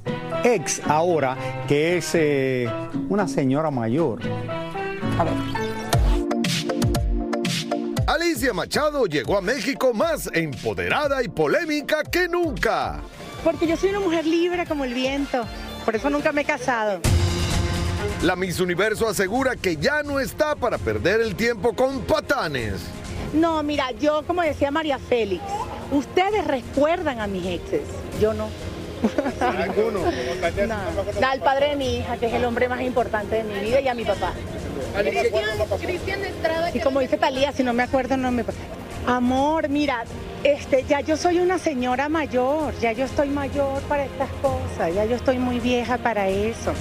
ex 0.44 0.80
ahora, 0.86 1.36
que 1.66 1.98
es 1.98 2.14
eh, 2.14 2.70
una 3.08 3.26
señora 3.26 3.70
mayor. 3.70 4.20
A 5.18 5.24
ver. 5.24 5.34
Alicia 8.06 8.52
Machado 8.54 9.06
llegó 9.06 9.36
a 9.36 9.42
México 9.42 9.92
más 9.92 10.30
empoderada 10.32 11.22
y 11.22 11.28
polémica 11.28 12.02
que 12.04 12.28
nunca. 12.28 13.00
Porque 13.44 13.66
yo 13.66 13.76
soy 13.76 13.90
una 13.90 14.00
mujer 14.00 14.26
libre 14.26 14.66
como 14.66 14.84
el 14.84 14.94
viento. 14.94 15.44
Por 15.84 15.94
eso 15.96 16.10
nunca 16.10 16.32
me 16.32 16.42
he 16.42 16.44
casado. 16.44 17.00
La 18.22 18.36
Miss 18.36 18.60
Universo 18.60 19.08
asegura 19.08 19.56
que 19.56 19.76
ya 19.76 20.02
no 20.02 20.20
está 20.20 20.54
para 20.54 20.78
perder 20.78 21.20
el 21.20 21.34
tiempo 21.34 21.74
con 21.74 22.00
patanes. 22.00 22.74
No, 23.32 23.62
mira, 23.62 23.90
yo 23.92 24.22
como 24.26 24.42
decía 24.42 24.70
María 24.70 24.98
Félix, 24.98 25.42
ustedes 25.92 26.46
recuerdan 26.46 27.20
a 27.20 27.26
mis 27.26 27.46
exes, 27.46 27.82
yo 28.20 28.34
no. 28.34 28.48
Ninguno. 29.66 30.00
No, 31.20 31.26
al 31.28 31.40
padre 31.40 31.70
de 31.70 31.76
mi 31.76 31.98
hija, 31.98 32.16
que 32.16 32.26
es 32.26 32.34
el 32.34 32.44
hombre 32.44 32.68
más 32.68 32.80
importante 32.80 33.36
de 33.36 33.44
mi 33.44 33.60
vida, 33.60 33.80
y 33.80 33.88
a 33.88 33.94
mi 33.94 34.04
papá. 34.04 34.32
Cristian 35.80 36.24
Estrada. 36.24 36.70
Y 36.74 36.80
como 36.80 37.00
dice 37.00 37.16
Talía, 37.16 37.52
si 37.52 37.62
no 37.62 37.72
me 37.72 37.84
acuerdo, 37.84 38.16
no 38.16 38.32
me... 38.32 38.44
Amor, 39.06 39.68
mira, 39.68 40.04
este, 40.42 40.84
ya 40.88 41.00
yo 41.00 41.16
soy 41.16 41.38
una 41.38 41.58
señora 41.58 42.08
mayor, 42.08 42.74
ya 42.80 42.92
yo 42.92 43.04
estoy 43.04 43.28
mayor 43.28 43.80
para 43.82 44.04
estas 44.04 44.28
cosas, 44.42 44.94
ya 44.94 45.04
yo 45.04 45.16
estoy 45.16 45.38
muy 45.38 45.60
vieja 45.60 45.98
para 45.98 46.28
eso. 46.28 46.72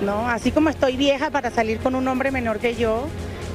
¿No? 0.00 0.28
Así 0.28 0.52
como 0.52 0.68
estoy 0.68 0.96
vieja 0.96 1.30
para 1.30 1.50
salir 1.50 1.78
con 1.78 1.94
un 1.94 2.06
hombre 2.08 2.30
menor 2.30 2.58
que 2.58 2.74
yo, 2.74 3.06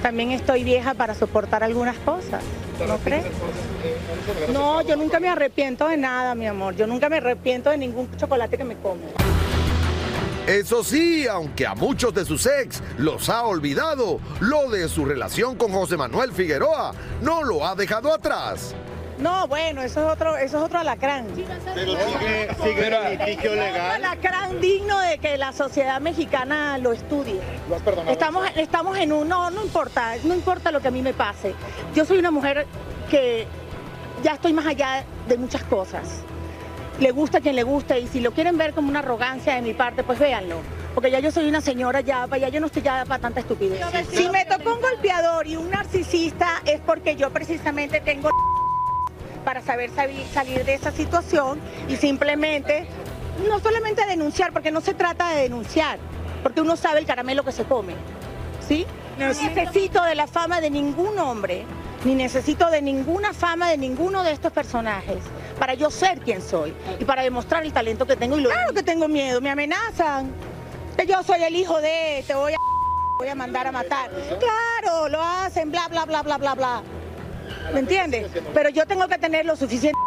también 0.02 0.32
estoy 0.32 0.64
vieja 0.64 0.94
para 0.94 1.14
soportar 1.14 1.64
algunas 1.64 1.98
cosas. 1.98 2.44
¿No 2.88 2.98
crees? 2.98 3.26
No, 4.52 4.82
yo 4.82 4.96
nunca 4.96 5.20
me 5.20 5.30
arrepiento 5.30 5.88
de 5.88 5.98
nada, 5.98 6.34
mi 6.34 6.48
amor. 6.48 6.76
Yo 6.76 6.88
nunca 6.88 7.10
me 7.10 7.18
arrepiento 7.18 7.70
de 7.70 7.78
ningún 7.78 8.10
chocolate 8.18 8.58
que 8.58 8.64
me 8.64 8.76
como. 8.78 9.02
Eso 10.48 10.84
sí, 10.84 11.28
aunque 11.28 11.68
a 11.68 11.76
muchos 11.76 12.14
de 12.16 12.26
sus 12.26 12.48
ex 12.48 12.82
los 12.98 13.30
ha 13.30 13.44
olvidado, 13.44 14.20
lo 14.40 14.70
de 14.72 14.90
su 14.90 15.06
relación 15.06 15.56
con 15.56 15.72
José 15.72 15.98
Manuel 15.98 16.32
Figueroa 16.32 16.94
no 17.22 17.44
lo 17.44 17.66
ha 17.66 17.76
dejado 17.76 18.12
atrás. 18.12 18.74
No, 19.22 19.48
bueno, 19.48 19.84
eso 19.84 20.02
es 20.02 20.12
otro, 20.12 20.36
eso 20.36 20.58
es 20.58 20.64
otro 20.64 20.80
alacrán. 20.80 21.28
Pero 21.76 21.92
sigue, 21.92 22.56
sigue 22.64 22.88
el 22.88 23.20
litigio 23.20 23.54
Un 23.54 23.60
alacrán 23.60 24.60
digno 24.60 25.00
de 25.00 25.20
que 25.20 25.38
la 25.38 25.54
sociedad 25.54 26.02
mexicana 26.02 26.80
lo 26.80 26.92
estudie. 26.92 27.40
¿Lo 27.70 27.76
has 27.76 27.84
perdonado? 27.84 28.12
Estamos, 28.12 28.48
estamos 28.56 28.98
en 28.98 29.14
un, 29.14 29.30
no, 29.30 29.52
no 29.52 29.64
importa, 29.64 30.16
no 30.24 30.34
importa 30.34 30.72
lo 30.72 30.82
que 30.82 30.88
a 30.88 30.92
mí 30.92 31.04
me 31.04 31.14
pase. 31.14 31.54
Yo 31.94 32.04
soy 32.04 32.18
una 32.18 32.32
mujer 32.32 32.66
que 33.12 33.46
ya 34.24 34.34
estoy 34.34 34.54
más 34.54 34.66
allá 34.66 35.06
de 35.28 35.38
muchas 35.38 35.64
cosas. 35.66 36.24
Le 37.00 37.12
gusta 37.12 37.38
a 37.38 37.42
quien 37.42 37.56
le 37.56 37.64
guste 37.64 38.00
y 38.00 38.08
si 38.08 38.22
lo 38.22 38.32
quieren 38.32 38.58
ver 38.58 38.74
como 38.74 38.90
una 38.90 39.00
arrogancia 39.00 39.54
de 39.54 39.62
mi 39.62 39.74
parte, 39.76 40.04
pues 40.04 40.18
véanlo. 40.18 40.58
Porque 40.96 41.12
ya 41.12 41.20
yo 41.20 41.32
soy 41.32 41.48
una 41.48 41.62
señora, 41.62 42.02
ya, 42.02 42.28
ya 42.38 42.50
yo 42.50 42.60
no 42.60 42.66
estoy 42.66 42.82
ya 42.82 43.06
para 43.06 43.22
tanta 43.22 43.40
estupidez. 43.40 43.82
Si 44.12 44.30
me 44.30 44.46
tocó 44.46 44.74
un 44.74 44.82
golpeador 44.82 45.46
y 45.46 45.56
un 45.56 45.70
narcisista 45.70 46.62
es 46.66 46.82
porque 46.82 47.16
yo 47.16 47.30
precisamente 47.30 48.02
tengo 48.02 48.30
para 49.44 49.62
saber 49.62 49.90
salir 50.34 50.66
de 50.66 50.74
esa 50.74 50.92
situación 50.92 51.60
y 51.88 51.96
simplemente, 51.98 52.86
no 53.48 53.60
solamente 53.60 54.06
denunciar, 54.06 54.52
porque 54.54 54.72
no 54.72 54.82
se 54.82 54.94
trata 54.94 55.30
de 55.32 55.44
denunciar, 55.44 55.98
porque 56.44 56.62
uno 56.62 56.76
sabe 56.76 57.00
el 57.00 57.06
caramelo 57.06 57.44
que 57.44 57.52
se 57.52 57.64
come, 57.64 57.94
¿sí? 58.68 58.86
No 59.18 59.28
necesito 59.28 60.04
de 60.04 60.16
la 60.16 60.28
fama 60.28 60.62
de 60.62 60.70
ningún 60.70 61.18
hombre, 61.20 61.66
ni 62.06 62.16
necesito 62.16 62.70
de 62.72 62.82
ninguna 62.82 63.34
fama 63.34 63.70
de 63.70 63.78
ninguno 63.78 64.24
de 64.24 64.32
estos 64.32 64.52
personajes 64.52 65.18
para 65.60 65.76
yo 65.76 65.92
ser 65.92 66.20
quien 66.22 66.42
soy 66.42 66.74
y 67.00 67.06
para 67.06 67.22
demostrar 67.22 67.64
el 67.64 67.72
talento 67.72 68.08
que 68.08 68.16
tengo. 68.16 68.38
Y 68.38 68.42
lo- 68.42 68.50
claro 68.50 68.74
que 68.74 68.82
tengo 68.84 69.08
miedo, 69.08 69.42
me 69.42 69.52
amenazan, 69.52 70.32
que 70.98 71.06
yo 71.06 71.22
soy 71.24 71.44
el 71.44 71.56
hijo 71.56 71.80
de, 71.82 72.24
te 72.26 72.34
voy 72.34 72.54
a, 72.54 72.58
voy 73.20 73.28
a 73.28 73.36
mandar 73.36 73.68
a 73.68 73.72
matar. 73.72 74.10
Claro, 74.40 75.10
lo 75.10 75.22
hacen, 75.22 75.70
bla, 75.72 75.88
bla, 75.88 76.06
bla, 76.06 76.24
bla, 76.24 76.38
bla, 76.38 76.54
bla. 76.56 76.82
¿Me 77.74 77.80
entiendes? 77.80 78.28
Pero 78.54 78.70
yo 78.70 78.86
tengo 78.86 79.08
que 79.08 79.18
tener 79.18 79.46
lo 79.46 79.56
suficiente 79.56 79.98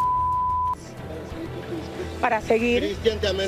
para 2.21 2.41
seguir 2.41 2.97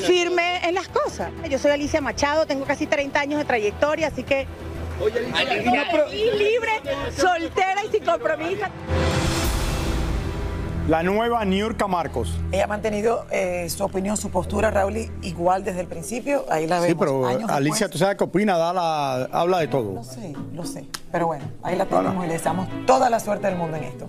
firme 0.07 0.69
en 0.69 0.75
las 0.75 0.89
cosas. 0.89 1.31
Yo 1.49 1.59
soy 1.59 1.71
Alicia 1.71 2.01
Machado, 2.01 2.47
tengo 2.47 2.65
casi 2.67 2.87
30 2.87 3.19
años 3.21 3.39
de 3.39 3.45
trayectoria, 3.45 4.09
así 4.09 4.23
que 4.23 4.47
pro- 5.91 6.13
y 6.13 6.31
libre, 6.39 6.71
soltera 7.17 7.85
y 7.85 7.91
sin 7.91 8.05
compromiso. 8.05 8.67
La 10.89 11.03
nueva 11.03 11.45
Niurka 11.45 11.89
Marcos. 11.89 12.39
Ella 12.53 12.65
ha 12.65 12.67
mantenido 12.69 13.27
eh, 13.33 13.69
su 13.69 13.83
opinión, 13.83 14.17
su 14.17 14.31
postura, 14.31 14.71
Raúl, 14.71 15.11
igual 15.23 15.65
desde 15.65 15.81
el 15.81 15.89
principio. 15.89 16.45
Ahí 16.49 16.69
la 16.69 16.77
vemos. 16.77 16.89
Sí, 16.91 16.95
pero 16.97 17.27
años 17.27 17.51
Alicia, 17.51 17.87
después. 17.87 17.91
¿tú 17.91 17.99
sabes 17.99 18.17
qué 18.17 18.23
opina? 18.25 18.57
Da 18.57 18.73
la- 18.73 19.25
habla 19.33 19.59
de 19.59 19.67
todo. 19.67 19.95
Lo 19.95 20.05
sé, 20.05 20.33
lo 20.53 20.65
sé. 20.65 20.87
Pero 21.11 21.27
bueno, 21.27 21.45
ahí 21.65 21.75
la 21.75 21.87
tenemos 21.87 22.25
y 22.25 22.29
le 22.29 22.35
deseamos 22.35 22.69
toda 22.87 23.11
la 23.11 23.19
suerte 23.19 23.49
del 23.49 23.57
mundo 23.57 23.77
en 23.77 23.85
esto. 23.85 24.09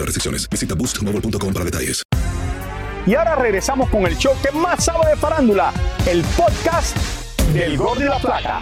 restricciones. 0.05 0.49
Visita 0.49 0.75
boostmobile.com 0.75 1.53
para 1.53 1.65
detalles. 1.65 2.03
Y 3.05 3.15
ahora 3.15 3.35
regresamos 3.35 3.89
con 3.89 4.05
el 4.05 4.15
show 4.15 4.33
que 4.43 4.51
más 4.51 4.85
sabe 4.85 5.09
de 5.09 5.15
farándula, 5.15 5.73
el 6.05 6.23
podcast 6.37 6.95
del 7.51 7.77
Gordo 7.77 8.01
y 8.01 8.07
la 8.07 8.19
Plata. 8.19 8.61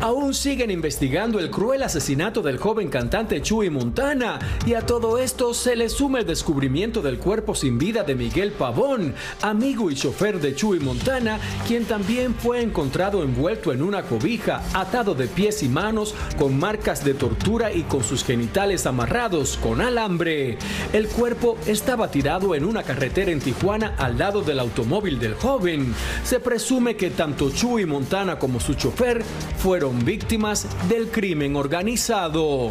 Aún 0.00 0.34
siguen 0.34 0.70
investigando 0.70 1.40
el 1.40 1.50
cruel 1.50 1.82
asesinato 1.82 2.42
del 2.42 2.58
joven 2.58 2.88
cantante 2.88 3.40
Chuy 3.40 3.70
Montana 3.70 4.38
y 4.66 4.74
a 4.74 4.82
todo 4.82 5.18
esto 5.18 5.54
se 5.54 5.74
le 5.74 5.88
suma 5.88 6.18
el 6.18 6.26
descubrimiento 6.26 7.00
del 7.00 7.18
cuerpo 7.18 7.54
sin 7.54 7.78
vida 7.78 8.02
de 8.02 8.14
Miguel 8.14 8.52
Pavón, 8.52 9.14
amigo 9.40 9.90
y 9.90 9.94
chofer 9.94 10.38
de 10.38 10.54
Chuy 10.54 10.80
Montana, 10.80 11.38
quien 11.66 11.86
también 11.86 12.34
fue 12.34 12.60
encontrado 12.60 13.22
envuelto 13.22 13.72
en 13.72 13.82
una 13.82 14.02
cobija, 14.02 14.62
atado 14.74 15.14
de 15.14 15.28
pies 15.28 15.62
y 15.62 15.68
manos, 15.68 16.14
con 16.38 16.58
marcas 16.58 17.02
de 17.02 17.14
tortura 17.14 17.72
y 17.72 17.82
con 17.84 18.04
sus 18.04 18.22
genitales 18.22 18.84
amarrados 18.84 19.58
con 19.62 19.80
alambre. 19.80 20.58
El 20.92 21.08
cuerpo 21.08 21.56
estaba 21.66 22.10
tirado 22.10 22.54
en 22.54 22.66
una 22.66 22.82
carretera 22.82 23.30
en 23.30 23.40
Tijuana 23.40 23.94
al 23.96 24.18
lado 24.18 24.42
del 24.42 24.60
automóvil 24.60 25.18
del 25.18 25.34
joven. 25.34 25.94
Se 26.22 26.38
presume 26.38 26.96
que 26.96 27.10
tanto 27.10 27.50
Chuy 27.50 27.86
Montana 27.86 28.38
como 28.38 28.60
su 28.60 28.74
chofer 28.74 29.24
fueron 29.56 29.86
víctimas 30.04 30.66
del 30.88 31.10
crimen 31.10 31.56
organizado. 31.56 32.70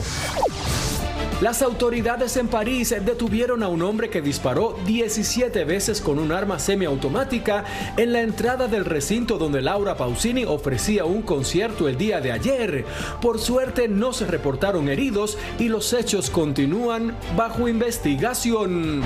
Las 1.41 1.61
autoridades 1.61 2.37
en 2.37 2.47
París 2.47 2.95
detuvieron 3.03 3.61
a 3.61 3.67
un 3.67 3.81
hombre 3.81 4.09
que 4.09 4.21
disparó 4.21 4.79
17 4.85 5.65
veces 5.65 5.99
con 5.99 6.17
un 6.17 6.31
arma 6.31 6.59
semiautomática 6.59 7.65
en 7.97 8.13
la 8.13 8.21
entrada 8.21 8.69
del 8.69 8.85
recinto 8.85 9.37
donde 9.37 9.61
Laura 9.61 9.97
Pausini 9.97 10.45
ofrecía 10.45 11.03
un 11.03 11.23
concierto 11.23 11.89
el 11.89 11.97
día 11.97 12.21
de 12.21 12.31
ayer. 12.31 12.85
Por 13.21 13.39
suerte 13.39 13.89
no 13.89 14.13
se 14.13 14.25
reportaron 14.25 14.87
heridos 14.87 15.37
y 15.59 15.67
los 15.67 15.91
hechos 15.91 16.29
continúan 16.29 17.17
bajo 17.35 17.67
investigación. 17.67 19.01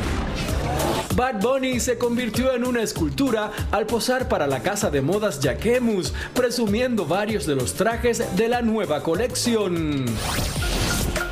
Bad 1.15 1.41
Bunny 1.41 1.79
se 1.79 1.97
convirtió 1.97 2.53
en 2.53 2.63
una 2.63 2.83
escultura 2.83 3.51
al 3.71 3.87
posar 3.87 4.29
para 4.29 4.45
la 4.45 4.61
casa 4.61 4.91
de 4.91 5.01
modas 5.01 5.39
Jacquemus, 5.41 6.13
presumiendo 6.35 7.07
varios 7.07 7.47
de 7.47 7.55
los 7.55 7.73
trajes 7.73 8.23
de 8.37 8.47
la 8.47 8.61
nueva 8.61 9.01
colección. 9.01 10.05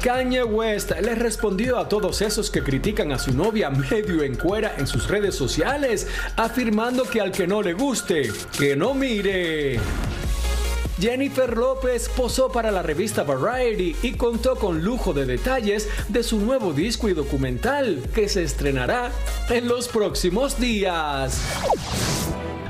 Kanye 0.08 0.42
West 0.42 0.92
le 1.02 1.16
respondió 1.16 1.78
a 1.78 1.90
todos 1.90 2.22
esos 2.22 2.50
que 2.50 2.64
critican 2.64 3.12
a 3.12 3.20
su 3.20 3.34
novia 3.34 3.70
medio 3.70 4.24
en 4.24 4.38
cuera 4.38 4.74
en 4.78 4.88
sus 4.88 5.10
redes 5.10 5.36
sociales, 5.36 6.08
afirmando 6.38 7.04
que 7.04 7.20
al 7.20 7.34
que 7.34 7.46
no 7.46 7.62
le 7.62 7.74
guste, 7.74 8.32
que 8.58 8.78
no 8.78 8.94
mire. 8.94 9.82
Jennifer 10.98 11.58
López 11.58 12.08
posó 12.08 12.50
para 12.50 12.72
la 12.72 12.84
revista 12.84 13.24
Variety 13.24 13.98
y 14.02 14.14
contó 14.14 14.56
con 14.56 14.82
lujo 14.82 15.12
de 15.12 15.26
detalles 15.26 15.90
de 16.08 16.24
su 16.24 16.40
nuevo 16.40 16.72
disco 16.72 17.10
y 17.10 17.14
documental 17.14 18.02
que 18.16 18.30
se 18.30 18.44
estrenará 18.44 19.12
en 19.50 19.68
los 19.68 19.90
próximos 19.90 20.58
días. 20.58 21.38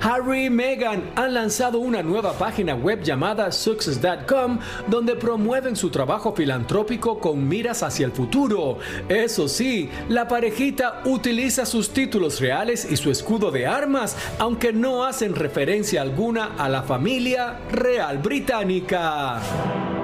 Harry 0.01 0.45
y 0.45 0.49
Meghan 0.49 1.11
han 1.15 1.33
lanzado 1.33 1.79
una 1.79 2.03
nueva 2.03 2.33
página 2.33 2.75
web 2.75 3.01
llamada 3.01 3.51
Success.com 3.51 4.59
donde 4.87 5.15
promueven 5.15 5.75
su 5.75 5.89
trabajo 5.89 6.33
filantrópico 6.33 7.19
con 7.19 7.47
miras 7.47 7.83
hacia 7.83 8.05
el 8.05 8.11
futuro. 8.11 8.77
Eso 9.09 9.47
sí, 9.47 9.89
la 10.09 10.27
parejita 10.27 11.01
utiliza 11.05 11.65
sus 11.65 11.89
títulos 11.91 12.39
reales 12.39 12.87
y 12.89 12.97
su 12.97 13.11
escudo 13.11 13.51
de 13.51 13.67
armas, 13.67 14.15
aunque 14.39 14.73
no 14.73 15.03
hacen 15.03 15.35
referencia 15.35 16.01
alguna 16.01 16.55
a 16.57 16.69
la 16.69 16.83
familia 16.83 17.59
real 17.71 18.19
británica. 18.19 19.96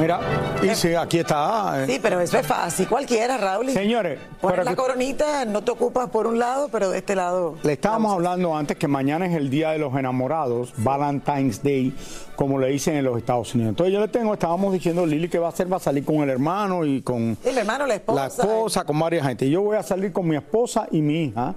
Mira, 0.00 0.20
y 0.62 0.74
sí, 0.74 0.94
aquí 0.94 1.18
está. 1.18 1.82
eh. 1.82 1.86
Sí, 1.86 1.98
pero 2.02 2.18
eso 2.20 2.38
es 2.38 2.46
fácil, 2.46 2.88
cualquiera, 2.88 3.36
Raúl. 3.36 3.68
Señores, 3.70 4.18
Pones 4.40 4.58
pero 4.58 4.64
la 4.70 4.74
coronita, 4.74 5.44
no 5.44 5.62
te 5.62 5.70
ocupas 5.70 6.08
por 6.08 6.26
un 6.26 6.38
lado, 6.38 6.68
pero 6.72 6.90
de 6.90 6.98
este 6.98 7.14
lado. 7.14 7.56
Le 7.62 7.72
estábamos 7.74 8.12
hablando 8.12 8.56
antes 8.56 8.76
que 8.78 8.88
mañana 8.88 9.26
es 9.26 9.34
el 9.34 9.50
Día 9.50 9.70
de 9.70 9.78
los 9.78 9.94
Enamorados, 9.94 10.72
Valentine's 10.78 11.62
Day, 11.62 11.94
como 12.36 12.58
le 12.58 12.68
dicen 12.68 12.96
en 12.96 13.04
los 13.04 13.18
Estados 13.18 13.54
Unidos. 13.54 13.70
Entonces 13.70 13.92
yo 13.92 14.00
le 14.00 14.08
tengo, 14.08 14.32
estábamos 14.32 14.72
diciendo, 14.72 15.04
Lili, 15.04 15.28
que 15.28 15.38
va 15.38 15.46
a 15.46 15.50
hacer, 15.50 15.70
va 15.70 15.76
a 15.76 15.80
salir 15.80 16.04
con 16.04 16.16
el 16.16 16.30
hermano 16.30 16.86
y 16.86 17.02
con 17.02 17.36
El 17.44 17.58
hermano, 17.58 17.86
la 17.86 17.94
esposa. 17.96 18.20
la 18.20 18.26
esposa, 18.28 18.84
con 18.84 18.98
varias 18.98 19.26
gente. 19.26 19.48
Yo 19.50 19.60
voy 19.60 19.76
a 19.76 19.82
salir 19.82 20.10
con 20.12 20.26
mi 20.26 20.36
esposa 20.36 20.86
y 20.90 21.02
mi 21.02 21.24
hija, 21.24 21.54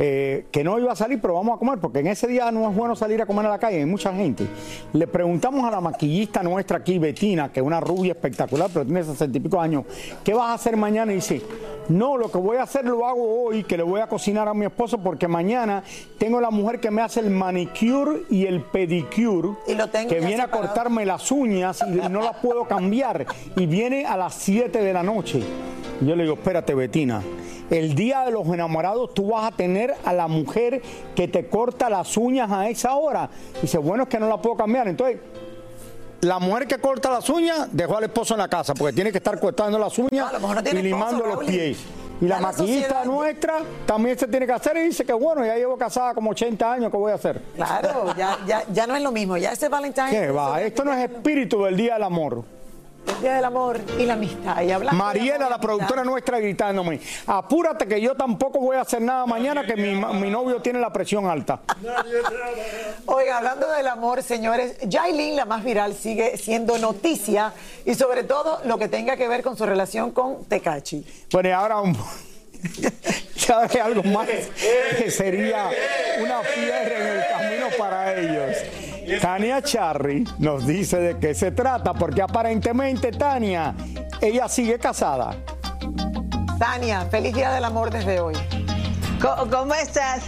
eh, 0.00 0.46
que 0.52 0.62
no 0.62 0.78
iba 0.78 0.92
a 0.92 0.96
salir, 0.96 1.20
pero 1.20 1.34
vamos 1.34 1.56
a 1.56 1.58
comer, 1.58 1.80
porque 1.80 1.98
en 1.98 2.06
ese 2.06 2.28
día 2.28 2.52
no 2.52 2.70
es 2.70 2.76
bueno 2.76 2.94
salir 2.94 3.20
a 3.20 3.26
comer 3.26 3.46
a 3.46 3.50
la 3.50 3.58
calle, 3.58 3.78
hay 3.78 3.84
mucha 3.84 4.12
gente. 4.14 4.46
Le 4.92 5.08
preguntamos 5.08 5.64
a 5.64 5.72
la 5.72 5.80
maquillista 5.80 6.40
nuestra 6.42 6.78
aquí, 6.78 6.98
Betina, 6.98 7.52
que 7.52 7.58
es 7.58 7.66
una 7.66 7.80
rubia 7.80 8.12
espectacular, 8.12 8.70
pero 8.72 8.84
tiene 8.84 9.02
sesenta 9.02 9.36
y 9.36 9.40
pico 9.40 9.60
años, 9.60 9.84
¿qué 10.22 10.34
vas 10.34 10.50
a 10.50 10.54
hacer 10.54 10.76
mañana? 10.76 11.10
Y 11.10 11.16
dice, 11.16 11.42
no, 11.88 12.16
lo 12.16 12.30
que 12.30 12.38
voy 12.38 12.58
a 12.58 12.62
hacer 12.62 12.84
lo 12.84 13.04
hago 13.06 13.44
hoy, 13.44 13.64
que 13.64 13.76
le 13.76 13.82
voy 13.82 14.00
a 14.00 14.06
cocinar 14.06 14.46
a 14.46 14.54
mi 14.54 14.66
esposo, 14.66 14.98
porque 14.98 15.26
mañana 15.26 15.82
tengo 16.16 16.40
la 16.40 16.50
mujer 16.50 16.78
que 16.78 16.92
me 16.92 17.02
hace 17.02 17.18
el 17.18 17.30
manicure 17.30 18.22
y 18.30 18.46
el 18.46 18.62
pedicure, 18.62 19.50
tengo 19.66 19.90
que 19.90 20.20
ya 20.20 20.26
viene 20.26 20.42
a 20.42 20.48
cortarme 20.48 21.04
las 21.06 21.32
uñas 21.32 21.82
y 21.82 22.08
no 22.08 22.22
las 22.22 22.36
puedo 22.36 22.66
cambiar, 22.66 23.26
y 23.56 23.66
viene 23.66 24.06
a 24.06 24.16
las 24.16 24.34
7 24.34 24.80
de 24.80 24.92
la 24.92 25.02
noche. 25.02 25.42
Yo 26.00 26.14
le 26.14 26.22
digo, 26.22 26.34
espérate, 26.34 26.74
Betina, 26.74 27.22
el 27.70 27.94
día 27.94 28.24
de 28.24 28.30
los 28.30 28.46
enamorados 28.46 29.14
tú 29.14 29.30
vas 29.30 29.52
a 29.52 29.56
tener 29.56 29.94
a 30.04 30.12
la 30.12 30.28
mujer 30.28 30.80
que 31.14 31.28
te 31.28 31.48
corta 31.48 31.90
las 31.90 32.16
uñas 32.16 32.50
a 32.50 32.68
esa 32.68 32.94
hora. 32.94 33.28
Y 33.58 33.62
dice, 33.62 33.78
bueno, 33.78 34.04
es 34.04 34.08
que 34.08 34.18
no 34.18 34.28
la 34.28 34.40
puedo 34.40 34.56
cambiar. 34.56 34.88
Entonces, 34.88 35.18
la 36.20 36.38
mujer 36.38 36.66
que 36.66 36.78
corta 36.78 37.10
las 37.10 37.28
uñas 37.28 37.68
dejó 37.72 37.96
al 37.96 38.04
esposo 38.04 38.34
en 38.34 38.38
la 38.38 38.48
casa 38.48 38.74
porque 38.74 38.92
tiene 38.92 39.12
que 39.12 39.18
estar 39.18 39.38
cortando 39.38 39.78
las 39.78 39.96
uñas 39.98 40.32
no 40.40 40.60
y 40.70 40.82
limando 40.82 41.24
esposo, 41.24 41.42
los 41.42 41.44
pies. 41.44 41.78
Y 42.20 42.26
la 42.26 42.36
la 42.36 42.48
maquillista 42.48 43.04
nuestra 43.04 43.60
también 43.86 44.18
se 44.18 44.26
tiene 44.26 44.44
que 44.44 44.52
hacer 44.52 44.76
y 44.78 44.80
dice 44.86 45.04
que 45.04 45.12
bueno, 45.12 45.46
ya 45.46 45.54
llevo 45.54 45.76
casada 45.76 46.14
como 46.14 46.30
80 46.30 46.72
años, 46.72 46.90
¿qué 46.90 46.96
voy 46.96 47.12
a 47.12 47.14
hacer? 47.14 47.40
Claro, 47.54 48.12
ya, 48.16 48.38
ya, 48.46 48.64
ya 48.72 48.86
no 48.88 48.96
es 48.96 49.02
lo 49.02 49.12
mismo. 49.12 49.36
Ya 49.36 49.52
ese 49.52 49.68
Valentine. 49.68 50.10
¿Qué 50.10 50.30
va? 50.30 50.60
Esto 50.60 50.84
no 50.84 50.92
es 50.92 51.08
espíritu 51.08 51.62
del 51.62 51.76
Día 51.76 51.94
del 51.94 52.02
Amor. 52.02 52.57
El 53.08 53.22
día 53.22 53.34
del 53.34 53.44
amor 53.44 53.80
y 53.98 54.04
la 54.06 54.12
amistad. 54.14 54.62
Y 54.62 54.70
Mariela, 54.92 55.38
amor 55.38 55.38
la 55.38 55.46
amistad, 55.46 55.60
productora 55.60 56.04
nuestra, 56.04 56.38
gritándome, 56.40 57.00
apúrate 57.26 57.86
que 57.86 58.00
yo 58.00 58.14
tampoco 58.14 58.60
voy 58.60 58.76
a 58.76 58.82
hacer 58.82 59.00
nada 59.00 59.26
mañana, 59.26 59.64
que 59.66 59.76
mi, 59.76 59.94
mi 59.94 60.30
novio 60.30 60.60
tiene 60.62 60.78
la 60.78 60.92
presión 60.92 61.26
alta. 61.26 61.60
Oiga, 63.06 63.38
hablando 63.38 63.70
del 63.72 63.86
amor, 63.88 64.22
señores, 64.22 64.76
Jailin, 64.90 65.36
la 65.36 65.44
más 65.46 65.64
viral, 65.64 65.94
sigue 65.94 66.36
siendo 66.36 66.78
noticia 66.78 67.52
y 67.84 67.94
sobre 67.94 68.24
todo 68.24 68.60
lo 68.64 68.78
que 68.78 68.88
tenga 68.88 69.16
que 69.16 69.26
ver 69.28 69.42
con 69.42 69.56
su 69.56 69.64
relación 69.66 70.10
con 70.12 70.44
Tecachi. 70.44 71.04
Bueno, 71.32 71.48
y 71.48 71.52
ahora 71.52 71.80
un- 71.80 71.96
algo 73.82 74.02
más 74.02 74.28
que 74.98 75.10
sería 75.10 75.70
una 76.20 76.40
piedra 76.42 76.98
en 76.98 77.06
el 77.18 77.26
camino 77.28 77.66
para 77.78 78.14
ellos. 78.18 78.56
Tania 79.16 79.62
Charry 79.62 80.24
nos 80.38 80.66
dice 80.66 80.98
de 80.98 81.18
qué 81.18 81.34
se 81.34 81.50
trata, 81.50 81.94
porque 81.94 82.20
aparentemente 82.22 83.10
Tania, 83.10 83.74
ella 84.20 84.48
sigue 84.48 84.78
casada. 84.78 85.36
Tania, 86.58 87.06
feliz 87.10 87.34
día 87.34 87.50
del 87.52 87.64
amor 87.64 87.90
desde 87.90 88.20
hoy. 88.20 88.34
¿Cómo, 89.20 89.50
cómo 89.50 89.74
estás? 89.74 90.24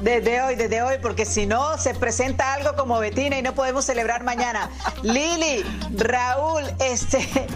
Desde 0.00 0.42
hoy, 0.42 0.56
desde 0.56 0.82
hoy, 0.82 0.96
porque 1.00 1.24
si 1.24 1.46
no 1.46 1.78
se 1.78 1.94
presenta 1.94 2.54
algo 2.54 2.74
como 2.76 2.98
Betina 2.98 3.38
y 3.38 3.42
no 3.42 3.54
podemos 3.54 3.84
celebrar 3.84 4.24
mañana. 4.24 4.68
Lili, 5.02 5.64
Raúl, 5.96 6.64
este, 6.80 7.46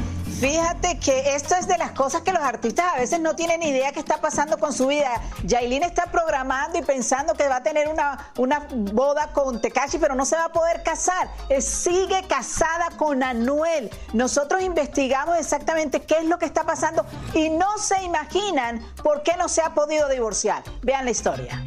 fíjate 0.41 0.99
que 0.99 1.35
esto 1.35 1.55
es 1.57 1.67
de 1.67 1.79
las 1.79 1.93
cosas 1.93 2.23
que 2.23 2.33
los 2.33 2.43
artistas 2.43 2.87
a 2.95 2.99
veces 2.99 3.21
no 3.21 3.35
tienen 3.35 3.63
idea 3.63 3.93
qué 3.93 4.01
está 4.01 4.21
pasando 4.21 4.59
con 4.59 4.73
su 4.73 4.87
vida. 4.87 5.21
Yailin 5.45 5.83
está 5.83 6.07
programando 6.07 6.79
y 6.79 6.83
pensando 6.83 7.35
que 7.35 7.49
va 7.49 7.57
a 7.57 7.63
tener 7.63 7.89
una, 7.89 8.31
una 8.37 8.67
boda 8.71 9.33
con 9.33 9.61
Tekashi, 9.61 9.99
pero 9.99 10.15
no 10.15 10.25
se 10.25 10.37
va 10.37 10.47
a 10.47 10.53
poder 10.53 10.83
casar. 10.83 11.29
Eh, 11.49 11.61
Sigue 11.61 12.23
casada 12.29 12.89
con 12.97 13.23
Anuel. 13.23 13.91
Nosotros 14.13 14.63
investigamos 14.63 15.37
exactamente 15.39 16.01
qué 16.03 16.19
es 16.19 16.25
lo 16.25 16.39
que 16.39 16.47
está 16.47 16.65
pasando 16.65 17.05
y 17.35 17.51
no 17.51 17.79
se 17.79 18.03
imaginan 18.03 18.81
por 19.03 19.23
qué 19.23 19.37
no 19.37 19.49
se 19.49 19.63
ha 19.63 19.75
podido 19.75 20.09
divorciar. 20.09 20.63
Vean 20.83 21.05
la 21.05 21.11
historia. 21.11 21.65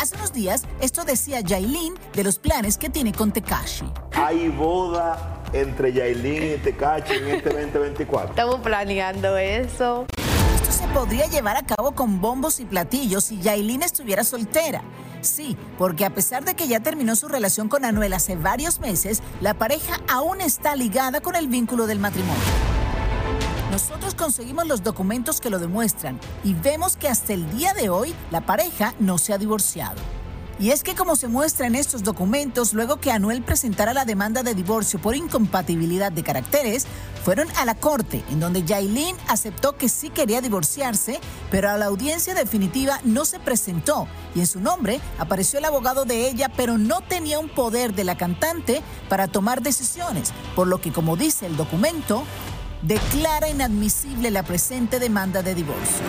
Hace 0.00 0.16
unos 0.16 0.32
días, 0.32 0.62
esto 0.80 1.04
decía 1.04 1.40
Yailin 1.40 1.94
de 2.14 2.24
los 2.24 2.38
planes 2.38 2.78
que 2.78 2.88
tiene 2.88 3.12
con 3.12 3.32
Tekashi. 3.32 3.92
Hay 4.12 4.48
boda 4.48 5.39
entre 5.52 5.92
Yailin 5.92 6.54
y 6.54 6.56
Tecachi 6.58 7.14
en 7.14 7.28
este 7.28 7.50
2024. 7.50 8.30
Estamos 8.30 8.60
planeando 8.60 9.36
eso. 9.36 10.06
Esto 10.54 10.72
se 10.72 10.86
podría 10.88 11.26
llevar 11.26 11.56
a 11.56 11.62
cabo 11.62 11.92
con 11.92 12.20
bombos 12.20 12.60
y 12.60 12.64
platillos 12.64 13.24
si 13.24 13.40
Yailin 13.40 13.82
estuviera 13.82 14.24
soltera. 14.24 14.82
Sí, 15.20 15.56
porque 15.78 16.04
a 16.04 16.10
pesar 16.10 16.44
de 16.44 16.54
que 16.54 16.66
ya 16.66 16.80
terminó 16.80 17.14
su 17.14 17.28
relación 17.28 17.68
con 17.68 17.84
Anuel 17.84 18.12
hace 18.12 18.36
varios 18.36 18.80
meses, 18.80 19.22
la 19.40 19.54
pareja 19.54 20.00
aún 20.08 20.40
está 20.40 20.76
ligada 20.76 21.20
con 21.20 21.36
el 21.36 21.48
vínculo 21.48 21.86
del 21.86 21.98
matrimonio. 21.98 22.42
Nosotros 23.70 24.14
conseguimos 24.14 24.66
los 24.66 24.82
documentos 24.82 25.40
que 25.40 25.50
lo 25.50 25.58
demuestran 25.58 26.18
y 26.42 26.54
vemos 26.54 26.96
que 26.96 27.08
hasta 27.08 27.34
el 27.34 27.48
día 27.56 27.72
de 27.72 27.88
hoy 27.88 28.14
la 28.30 28.40
pareja 28.40 28.94
no 28.98 29.16
se 29.18 29.32
ha 29.32 29.38
divorciado. 29.38 30.00
Y 30.60 30.72
es 30.72 30.82
que 30.82 30.94
como 30.94 31.16
se 31.16 31.26
muestra 31.26 31.66
en 31.66 31.74
estos 31.74 32.02
documentos, 32.02 32.74
luego 32.74 33.00
que 33.00 33.10
Anuel 33.10 33.42
presentara 33.42 33.94
la 33.94 34.04
demanda 34.04 34.42
de 34.42 34.54
divorcio 34.54 35.00
por 35.00 35.16
incompatibilidad 35.16 36.12
de 36.12 36.22
caracteres, 36.22 36.86
fueron 37.24 37.48
a 37.56 37.64
la 37.64 37.74
corte, 37.74 38.22
en 38.30 38.40
donde 38.40 38.62
Yailin 38.62 39.16
aceptó 39.26 39.78
que 39.78 39.88
sí 39.88 40.10
quería 40.10 40.42
divorciarse, 40.42 41.18
pero 41.50 41.70
a 41.70 41.78
la 41.78 41.86
audiencia 41.86 42.34
definitiva 42.34 43.00
no 43.04 43.24
se 43.24 43.40
presentó 43.40 44.06
y 44.34 44.40
en 44.40 44.46
su 44.46 44.60
nombre 44.60 45.00
apareció 45.18 45.58
el 45.58 45.64
abogado 45.64 46.04
de 46.04 46.28
ella, 46.28 46.50
pero 46.54 46.76
no 46.76 47.00
tenía 47.00 47.38
un 47.38 47.48
poder 47.48 47.94
de 47.94 48.04
la 48.04 48.18
cantante 48.18 48.82
para 49.08 49.28
tomar 49.28 49.62
decisiones, 49.62 50.34
por 50.54 50.66
lo 50.66 50.78
que 50.78 50.92
como 50.92 51.16
dice 51.16 51.46
el 51.46 51.56
documento, 51.56 52.24
declara 52.82 53.48
inadmisible 53.48 54.30
la 54.30 54.42
presente 54.42 54.98
demanda 54.98 55.42
de 55.42 55.54
divorcio. 55.54 56.04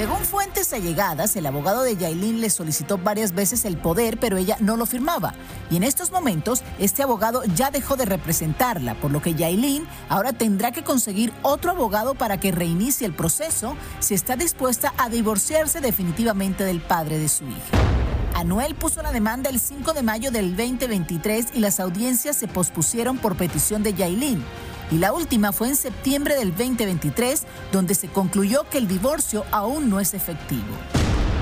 Según 0.00 0.24
fuentes 0.24 0.72
allegadas, 0.72 1.36
el 1.36 1.44
abogado 1.44 1.82
de 1.82 1.94
Yailin 1.94 2.40
le 2.40 2.48
solicitó 2.48 2.96
varias 2.96 3.34
veces 3.34 3.66
el 3.66 3.76
poder, 3.76 4.18
pero 4.18 4.38
ella 4.38 4.56
no 4.58 4.78
lo 4.78 4.86
firmaba. 4.86 5.34
Y 5.70 5.76
en 5.76 5.82
estos 5.82 6.10
momentos, 6.10 6.62
este 6.78 7.02
abogado 7.02 7.44
ya 7.54 7.70
dejó 7.70 7.96
de 7.96 8.06
representarla, 8.06 8.94
por 8.94 9.10
lo 9.10 9.20
que 9.20 9.34
Yailin 9.34 9.86
ahora 10.08 10.32
tendrá 10.32 10.72
que 10.72 10.82
conseguir 10.82 11.34
otro 11.42 11.72
abogado 11.72 12.14
para 12.14 12.40
que 12.40 12.50
reinicie 12.50 13.06
el 13.06 13.12
proceso 13.12 13.76
si 13.98 14.14
está 14.14 14.36
dispuesta 14.36 14.94
a 14.96 15.10
divorciarse 15.10 15.82
definitivamente 15.82 16.64
del 16.64 16.80
padre 16.80 17.18
de 17.18 17.28
su 17.28 17.44
hija. 17.44 18.00
Anuel 18.32 18.76
puso 18.76 19.02
la 19.02 19.12
demanda 19.12 19.50
el 19.50 19.60
5 19.60 19.92
de 19.92 20.02
mayo 20.02 20.30
del 20.30 20.56
2023 20.56 21.48
y 21.52 21.60
las 21.60 21.78
audiencias 21.78 22.36
se 22.36 22.48
pospusieron 22.48 23.18
por 23.18 23.36
petición 23.36 23.82
de 23.82 23.92
Yailin. 23.92 24.42
Y 24.90 24.98
la 24.98 25.12
última 25.12 25.52
fue 25.52 25.68
en 25.68 25.76
septiembre 25.76 26.34
del 26.34 26.50
2023, 26.50 27.44
donde 27.72 27.94
se 27.94 28.08
concluyó 28.08 28.68
que 28.68 28.78
el 28.78 28.88
divorcio 28.88 29.44
aún 29.52 29.88
no 29.88 30.00
es 30.00 30.14
efectivo. 30.14 30.64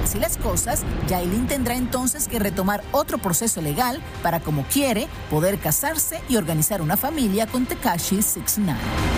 Así 0.05 0.19
las 0.19 0.39
cosas, 0.39 0.85
Yailin 1.09 1.47
tendrá 1.47 1.75
entonces 1.75 2.29
que 2.29 2.39
retomar 2.39 2.83
otro 2.93 3.19
proceso 3.19 3.61
legal 3.61 4.01
para, 4.23 4.41
como 4.41 4.65
quiere, 4.65 5.07
poder 5.31 5.59
casarse 5.59 6.21
y 6.29 6.37
organizar 6.37 6.81
una 6.83 6.97
familia 6.97 7.47
con 7.47 7.67
Tekashi 7.67 8.23
69. 8.23 9.18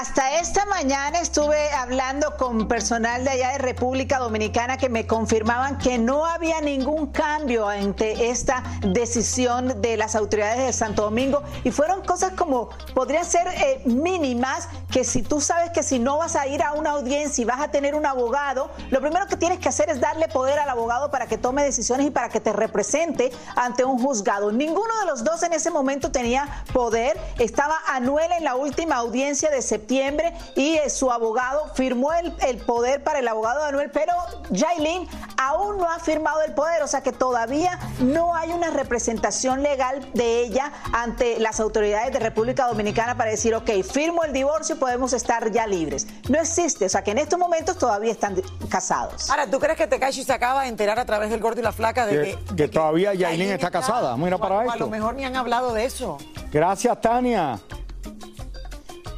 Hasta 0.00 0.38
esta 0.38 0.64
mañana 0.64 1.18
estuve 1.18 1.72
hablando 1.72 2.36
con 2.36 2.68
personal 2.68 3.24
de 3.24 3.30
allá 3.30 3.50
de 3.50 3.58
República 3.58 4.20
Dominicana 4.20 4.76
que 4.76 4.88
me 4.88 5.08
confirmaban 5.08 5.76
que 5.76 5.98
no 5.98 6.24
había 6.24 6.60
ningún 6.60 7.08
cambio 7.08 7.66
ante 7.66 8.30
esta 8.30 8.62
decisión 8.80 9.82
de 9.82 9.96
las 9.96 10.14
autoridades 10.14 10.64
de 10.64 10.72
Santo 10.72 11.02
Domingo 11.02 11.42
y 11.64 11.72
fueron 11.72 12.04
cosas 12.04 12.34
como 12.34 12.68
podrían 12.94 13.24
ser 13.24 13.48
eh, 13.48 13.82
mínimas 13.86 14.68
que 14.88 15.02
si 15.02 15.22
tú 15.22 15.40
sabes 15.40 15.70
que 15.70 15.82
si 15.82 15.98
no 15.98 16.18
vas 16.18 16.36
a 16.36 16.46
ir 16.46 16.62
a 16.62 16.74
una 16.74 16.90
audiencia 16.90 17.42
y 17.42 17.44
vas 17.44 17.60
a 17.60 17.72
tener 17.72 17.96
un 17.96 18.06
abogado, 18.06 18.70
lo 18.90 19.00
primero 19.00 19.26
que 19.26 19.36
tienes 19.36 19.58
que 19.58 19.68
hacer 19.68 19.90
es 19.90 19.98
darle 19.98 20.28
poder 20.28 20.60
al 20.60 20.68
abogado 20.68 21.10
para 21.10 21.26
que 21.26 21.38
tome 21.38 21.64
decisiones 21.64 22.06
y 22.06 22.10
para 22.10 22.28
que 22.28 22.38
te 22.38 22.52
represente 22.52 23.32
ante 23.56 23.84
un 23.84 23.98
juzgado. 23.98 24.52
Ninguno 24.52 24.96
de 25.00 25.06
los 25.06 25.24
dos 25.24 25.42
en 25.42 25.54
ese 25.54 25.72
momento 25.72 26.12
tenía 26.12 26.64
poder. 26.72 27.18
Estaba 27.40 27.78
Anuel 27.88 28.30
en 28.30 28.44
la 28.44 28.54
última 28.54 28.94
audiencia 28.94 29.50
de 29.50 29.60
septiembre 29.60 29.87
y 30.54 30.74
eh, 30.76 30.90
su 30.90 31.10
abogado 31.10 31.70
firmó 31.74 32.12
el, 32.12 32.34
el 32.46 32.58
poder 32.58 33.02
para 33.02 33.18
el 33.20 33.28
abogado 33.28 33.62
de 33.62 33.68
Anuel, 33.68 33.90
pero 33.90 34.12
Jailin 34.54 35.08
aún 35.36 35.78
no 35.78 35.90
ha 35.90 35.98
firmado 35.98 36.42
el 36.42 36.52
poder, 36.52 36.82
o 36.82 36.86
sea 36.88 37.00
que 37.02 37.12
todavía 37.12 37.78
no 38.00 38.34
hay 38.34 38.50
una 38.52 38.70
representación 38.70 39.62
legal 39.62 40.10
de 40.14 40.40
ella 40.42 40.72
ante 40.92 41.38
las 41.38 41.60
autoridades 41.60 42.12
de 42.12 42.18
República 42.18 42.66
Dominicana 42.66 43.16
para 43.16 43.30
decir, 43.30 43.54
ok, 43.54 43.70
firmo 43.82 44.24
el 44.24 44.32
divorcio 44.32 44.74
y 44.74 44.78
podemos 44.78 45.12
estar 45.12 45.50
ya 45.50 45.66
libres. 45.66 46.06
No 46.28 46.38
existe, 46.38 46.84
o 46.86 46.88
sea 46.88 47.02
que 47.02 47.12
en 47.12 47.18
estos 47.18 47.38
momentos 47.38 47.78
todavía 47.78 48.12
están 48.12 48.36
casados. 48.68 49.30
Ahora, 49.30 49.50
¿tú 49.50 49.58
crees 49.58 49.76
que 49.78 49.86
Tekashi 49.86 50.24
se 50.24 50.32
acaba 50.32 50.62
de 50.62 50.68
enterar 50.68 50.98
a 50.98 51.04
través 51.04 51.30
del 51.30 51.40
gordo 51.40 51.60
y 51.60 51.64
la 51.64 51.72
flaca 51.72 52.06
de 52.06 52.22
Que, 52.22 52.38
que, 52.48 52.56
que 52.56 52.68
todavía 52.68 53.14
Yailin 53.14 53.50
está 53.50 53.70
casada. 53.70 54.16
Mira 54.16 54.36
para 54.38 54.56
o 54.56 54.60
a 54.60 54.64
lo 54.64 54.72
esto. 54.72 54.88
mejor 54.88 55.14
ni 55.14 55.24
han 55.24 55.36
hablado 55.36 55.72
de 55.72 55.84
eso? 55.84 56.18
Gracias, 56.52 57.00
Tania. 57.00 57.58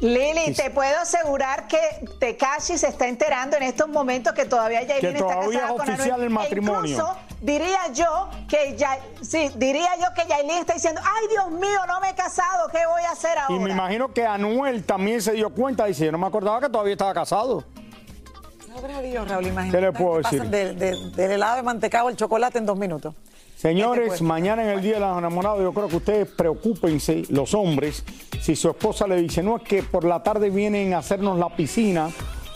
Lili, 0.01 0.53
te 0.55 0.71
puedo 0.71 0.99
asegurar 0.99 1.67
que 1.67 1.77
Tekashi 2.19 2.75
se 2.77 2.87
está 2.87 3.07
enterando 3.07 3.55
en 3.55 3.63
estos 3.63 3.87
momentos 3.87 4.33
que 4.33 4.45
todavía 4.45 4.81
Yailin 4.81 4.99
Que 4.99 5.17
está 5.19 5.19
todavía 5.35 5.59
casada 5.59 5.65
es 5.75 5.79
con 5.79 5.89
oficial 5.89 6.11
Anuel. 6.13 6.23
el 6.23 6.29
matrimonio. 6.31 6.83
E 6.83 6.89
incluso 6.89 7.17
diría 7.39 7.79
yo 7.93 8.29
que 8.49 8.75
ya, 8.75 8.97
sí, 9.21 9.51
diría 9.55 9.89
yo 9.99 10.07
que 10.15 10.27
Yailin 10.27 10.57
está 10.57 10.73
diciendo, 10.73 11.01
ay 11.03 11.27
Dios 11.29 11.51
mío, 11.51 11.79
no 11.87 11.99
me 12.01 12.09
he 12.09 12.15
casado, 12.15 12.67
¿qué 12.71 12.79
voy 12.87 13.03
a 13.03 13.11
hacer 13.11 13.31
Y 13.49 13.53
ahora? 13.53 13.63
me 13.63 13.69
imagino 13.71 14.11
que 14.11 14.25
Anuel 14.25 14.83
también 14.83 15.21
se 15.21 15.33
dio 15.33 15.51
cuenta. 15.51 15.85
Dice, 15.85 16.05
yo 16.05 16.11
no 16.11 16.17
me 16.17 16.25
acordaba 16.27 16.59
que 16.61 16.69
todavía 16.69 16.93
estaba 16.93 17.13
casado. 17.13 17.63
Sabrá 18.73 19.01
Dios, 19.01 19.27
Raúl, 19.27 19.45
imagínate. 19.47 19.77
¿Qué 19.77 19.85
le 19.85 19.91
puedo 19.91 20.17
decir? 20.17 20.43
del- 20.49 20.79
del- 20.79 21.11
del 21.15 21.31
helado 21.31 21.57
de 21.57 21.61
mantecado 21.63 22.07
al 22.07 22.15
chocolate 22.15 22.57
en 22.57 22.65
dos 22.65 22.77
minutos. 22.77 23.13
Señores, 23.61 24.13
Este, 24.13 24.23
mañana 24.23 24.63
en 24.63 24.69
el 24.69 24.81
Día 24.81 24.95
de 24.95 25.01
los 25.01 25.15
Enamorados, 25.19 25.61
yo 25.61 25.71
creo 25.71 25.87
que 25.87 25.97
ustedes 25.97 26.27
preocúpense, 26.27 27.25
los 27.29 27.53
hombres, 27.53 28.03
si 28.41 28.55
su 28.55 28.71
esposa 28.71 29.05
le 29.05 29.17
dice, 29.17 29.43
no 29.43 29.57
es 29.57 29.61
que 29.61 29.83
por 29.83 30.03
la 30.03 30.23
tarde 30.23 30.49
vienen 30.49 30.95
a 30.95 30.97
hacernos 30.97 31.37
la 31.37 31.55
piscina 31.55 32.09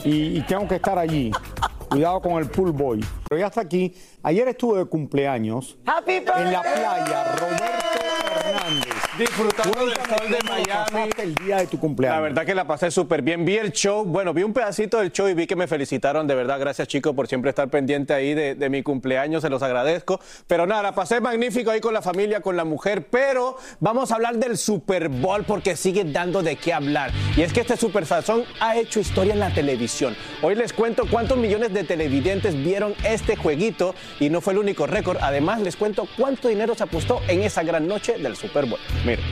y, 0.04 0.40
y 0.40 0.42
tengo 0.48 0.68
que 0.68 0.78
estar 0.78 0.98
allí. 0.98 1.32
Cuidado 1.92 2.20
con 2.22 2.42
el 2.42 2.50
pool 2.50 2.72
boy. 2.72 3.06
Pero 3.30 3.40
ya 3.40 3.46
está 3.46 3.62
aquí. 3.62 3.94
Ayer 4.24 4.48
estuve 4.48 4.80
de 4.80 4.86
cumpleaños 4.86 5.78
en 6.08 6.52
la 6.52 6.62
playa, 6.62 7.36
Roberto 7.36 8.05
Hernández. 8.46 8.94
Disfrutando 9.18 9.86
del 9.86 9.96
sol 9.96 10.30
de 10.30 10.40
Miami. 10.44 11.10
el 11.18 11.36
día 11.36 11.58
de 11.58 11.68
tu 11.68 11.80
cumpleaños. 11.80 12.18
La 12.18 12.22
verdad 12.22 12.46
que 12.46 12.56
la 12.56 12.68
pasé 12.68 12.92
súper 12.92 13.22
bien. 13.22 13.46
Vi 13.46 13.58
el 13.58 13.72
show, 13.72 14.04
bueno, 14.06 14.34
vi 14.34 14.44
un 14.44 14.54
pedacito 14.54 15.00
del 15.00 15.12
show 15.12 15.28
y 15.28 15.34
vi 15.34 15.48
que 15.48 15.56
me 15.56 15.68
felicitaron. 15.68 16.28
De 16.28 16.36
verdad, 16.36 16.60
gracias 16.60 16.88
chicos 16.88 17.16
por 17.16 17.28
siempre 17.28 17.50
estar 17.50 17.70
pendiente 17.70 18.14
ahí 18.14 18.34
de, 18.34 18.56
de 18.56 18.70
mi 18.70 18.84
cumpleaños, 18.84 19.42
se 19.42 19.50
los 19.50 19.64
agradezco. 19.64 20.20
Pero 20.48 20.68
nada, 20.68 20.84
la 20.84 20.96
pasé 20.96 21.22
magnífico 21.22 21.72
ahí 21.72 21.80
con 21.80 21.94
la 21.94 22.02
familia, 22.02 22.42
con 22.42 22.58
la 22.58 22.66
mujer. 22.66 23.08
Pero 23.10 23.58
vamos 23.80 24.12
a 24.12 24.16
hablar 24.16 24.36
del 24.38 24.58
Super 24.58 25.10
Bowl 25.10 25.44
porque 25.46 25.76
sigue 25.76 26.04
dando 26.04 26.44
de 26.44 26.56
qué 26.58 26.74
hablar. 26.74 27.12
Y 27.36 27.42
es 27.42 27.54
que 27.54 27.62
este 27.62 27.78
Super 27.78 28.06
Sazón 28.06 28.44
ha 28.60 28.76
hecho 28.76 29.00
historia 29.00 29.34
en 29.34 29.40
la 29.40 29.54
televisión. 29.54 30.16
Hoy 30.42 30.56
les 30.56 30.74
cuento 30.74 31.04
cuántos 31.10 31.38
millones 31.38 31.74
de 31.74 31.84
televidentes 31.84 32.56
vieron 32.56 32.94
este 33.04 33.36
jueguito 33.36 33.96
y 34.20 34.30
no 34.30 34.42
fue 34.42 34.54
el 34.54 34.60
único 34.60 34.88
récord. 34.88 35.18
Además, 35.22 35.62
les 35.62 35.76
cuento 35.76 36.08
cuánto 36.18 36.48
dinero 36.48 36.76
se 36.76 36.84
apostó 36.84 37.22
en 37.28 37.44
esa 37.44 37.64
gran 37.64 37.88
noche 37.88 38.18
del 38.18 38.35
Super 38.36 38.66
Bowl. 38.66 38.80
Miren. 39.06 39.26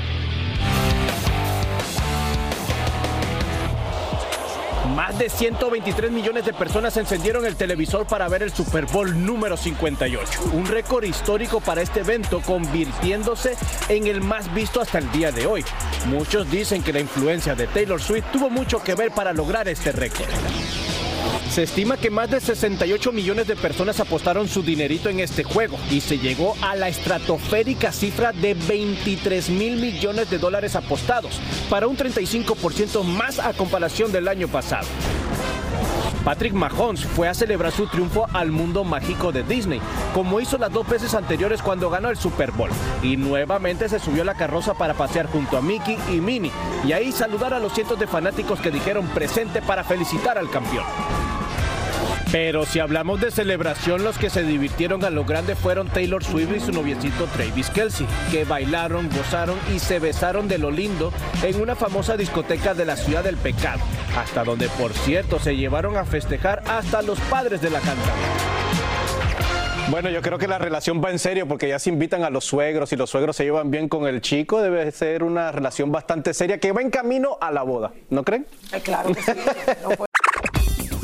Más 4.96 5.18
de 5.18 5.30
123 5.30 6.12
millones 6.12 6.46
de 6.46 6.54
personas 6.54 6.96
encendieron 6.98 7.46
el 7.46 7.56
televisor 7.56 8.06
para 8.06 8.28
ver 8.28 8.44
el 8.44 8.52
Super 8.52 8.86
Bowl 8.86 9.26
número 9.26 9.58
58. 9.58 10.44
Un 10.54 10.68
récord 10.68 11.04
histórico 11.04 11.62
para 11.62 11.82
este 11.82 12.02
evento, 12.02 12.42
convirtiéndose 12.42 13.56
en 13.89 14.08
el 14.08 14.22
más 14.22 14.54
visto 14.54 14.82
hasta 14.82 15.00
el 15.00 15.12
día 15.12 15.32
de 15.32 15.48
hoy. 15.48 15.66
Muchos 16.08 16.50
dicen 16.52 16.84
que 16.84 16.94
la 16.94 17.00
influencia 17.00 17.56
de 17.56 17.66
Taylor 17.68 18.02
Swift 18.02 18.26
tuvo 18.32 18.50
mucho 18.50 18.84
que 18.84 18.94
ver 18.94 19.12
para 19.12 19.34
lograr 19.34 19.68
este 19.68 19.92
récord. 19.92 20.30
Se 21.54 21.62
estima 21.62 21.98
que 21.98 22.10
más 22.10 22.32
de 22.32 22.39
68 22.39 23.12
millones 23.12 23.46
de 23.46 23.56
personas 23.56 24.00
apostaron 24.00 24.48
su 24.48 24.63
dinerito 24.63 25.10
en 25.10 25.20
este 25.20 25.44
juego 25.44 25.78
y 25.92 26.02
se 26.02 26.18
llegó 26.18 26.56
a 26.63 26.76
la 26.76 26.88
estratosférica 26.88 27.92
cifra 27.92 28.32
de 28.32 28.56
23 28.56 29.52
mil 29.52 29.76
millones 29.76 30.32
de 30.32 30.39
dólares 30.39 30.76
apostados, 30.76 31.39
para 31.70 31.86
un 31.86 31.96
35% 31.96 33.04
más 33.04 33.38
a 33.38 33.54
comparación 33.54 34.12
del 34.12 34.30
año 34.30 34.48
pasado. 34.48 34.88
Patrick 36.26 36.54
Mahomes 36.54 37.06
fue 37.06 37.28
a 37.28 37.36
celebrar 37.36 37.72
su 37.72 37.86
triunfo 37.86 38.26
al 38.34 38.50
mundo 38.50 38.84
mágico 38.84 39.32
de 39.32 39.44
Disney, 39.44 39.80
como 40.16 40.39
hizo 40.39 40.58
las 40.58 40.72
dos 40.72 40.88
veces 40.88 41.13
anteriores 41.13 41.62
cuando 41.62 41.92
ganó 41.92 42.10
el 42.10 42.18
Super 42.18 42.52
Bowl. 42.52 42.72
Y 43.04 43.16
nuevamente 43.16 43.88
se 43.89 44.00
subió 44.00 44.24
a 44.24 44.26
la 44.26 44.34
carroza 44.34 44.74
para 44.74 44.96
pasear 44.96 45.28
junto 45.28 45.56
a 45.56 45.62
Mickey 45.62 46.00
y 46.10 46.20
Minnie, 46.20 46.52
y 46.84 46.94
ahí 46.94 47.12
saludar 47.12 47.54
a 47.54 47.60
los 47.60 47.74
cientos 47.74 48.00
de 48.00 48.08
fanáticos 48.08 48.60
que 48.60 48.72
dijeron 48.72 49.06
presente 49.10 49.62
para 49.62 49.84
felicitar 49.84 50.39
al 50.39 50.50
campeón. 50.50 50.86
Pero 52.34 52.65
si 52.65 52.80
hablamos 52.80 53.22
de 53.22 53.30
celebración, 53.30 54.04
los 54.04 54.17
que 54.17 54.32
se 54.32 54.41
divirtieron 54.41 55.06
a 55.06 55.12
lo 55.12 55.24
grande 55.24 55.56
fueron 55.56 55.88
Taylor 55.88 56.24
Swift 56.24 56.56
y 56.56 56.60
su 56.60 56.72
noviecito 56.72 57.28
Travis 57.28 57.69
Kelsey, 57.69 58.08
que 58.32 58.43
bailaron, 58.43 59.08
gozaron 59.15 59.60
y 59.72 59.78
se 59.78 60.00
besaron 60.00 60.48
de 60.48 60.58
lo 60.58 60.72
lindo 60.72 61.13
en 61.43 61.62
una 61.62 61.76
famosa 61.76 62.17
discoteca 62.17 62.74
de 62.74 62.86
la 62.86 62.96
ciudad 62.96 63.24
del 63.24 63.38
pecado, 63.38 63.82
hasta 64.17 64.43
donde 64.43 64.67
por 64.69 64.93
cierto 64.93 65.38
se 65.38 65.56
llevaron 65.56 65.96
a 65.96 66.06
festejar 66.06 66.63
hasta 66.67 67.04
los 67.04 67.19
padres 67.19 67.62
de 67.62 67.69
la 67.69 67.80
cantante. 67.82 68.12
Bueno, 69.91 70.10
yo 70.10 70.24
creo 70.24 70.39
que 70.39 70.48
la 70.48 70.58
relación 70.58 71.04
va 71.06 71.12
en 71.12 71.19
serio 71.19 71.48
porque 71.48 71.67
ya 71.67 71.78
se 71.78 71.91
invitan 71.91 72.24
a 72.24 72.32
los 72.32 72.46
suegros 72.46 72.91
y 72.93 72.96
los 72.96 73.12
suegros 73.12 73.36
se 73.36 73.43
llevan 73.43 73.69
bien 73.69 73.88
con 73.88 74.08
el 74.08 74.22
chico. 74.22 74.60
Debe 74.60 74.89
ser 74.91 75.22
una 75.22 75.52
relación 75.52 75.91
bastante 75.91 76.34
seria 76.34 76.58
que 76.58 76.72
va 76.72 76.82
en 76.82 76.89
camino 76.89 77.38
a 77.39 77.52
la 77.52 77.62
boda, 77.62 77.91
¿no 78.10 78.24
creen? 78.24 78.48
Claro 78.84 79.13
que 79.13 79.22
sí. 79.22 79.32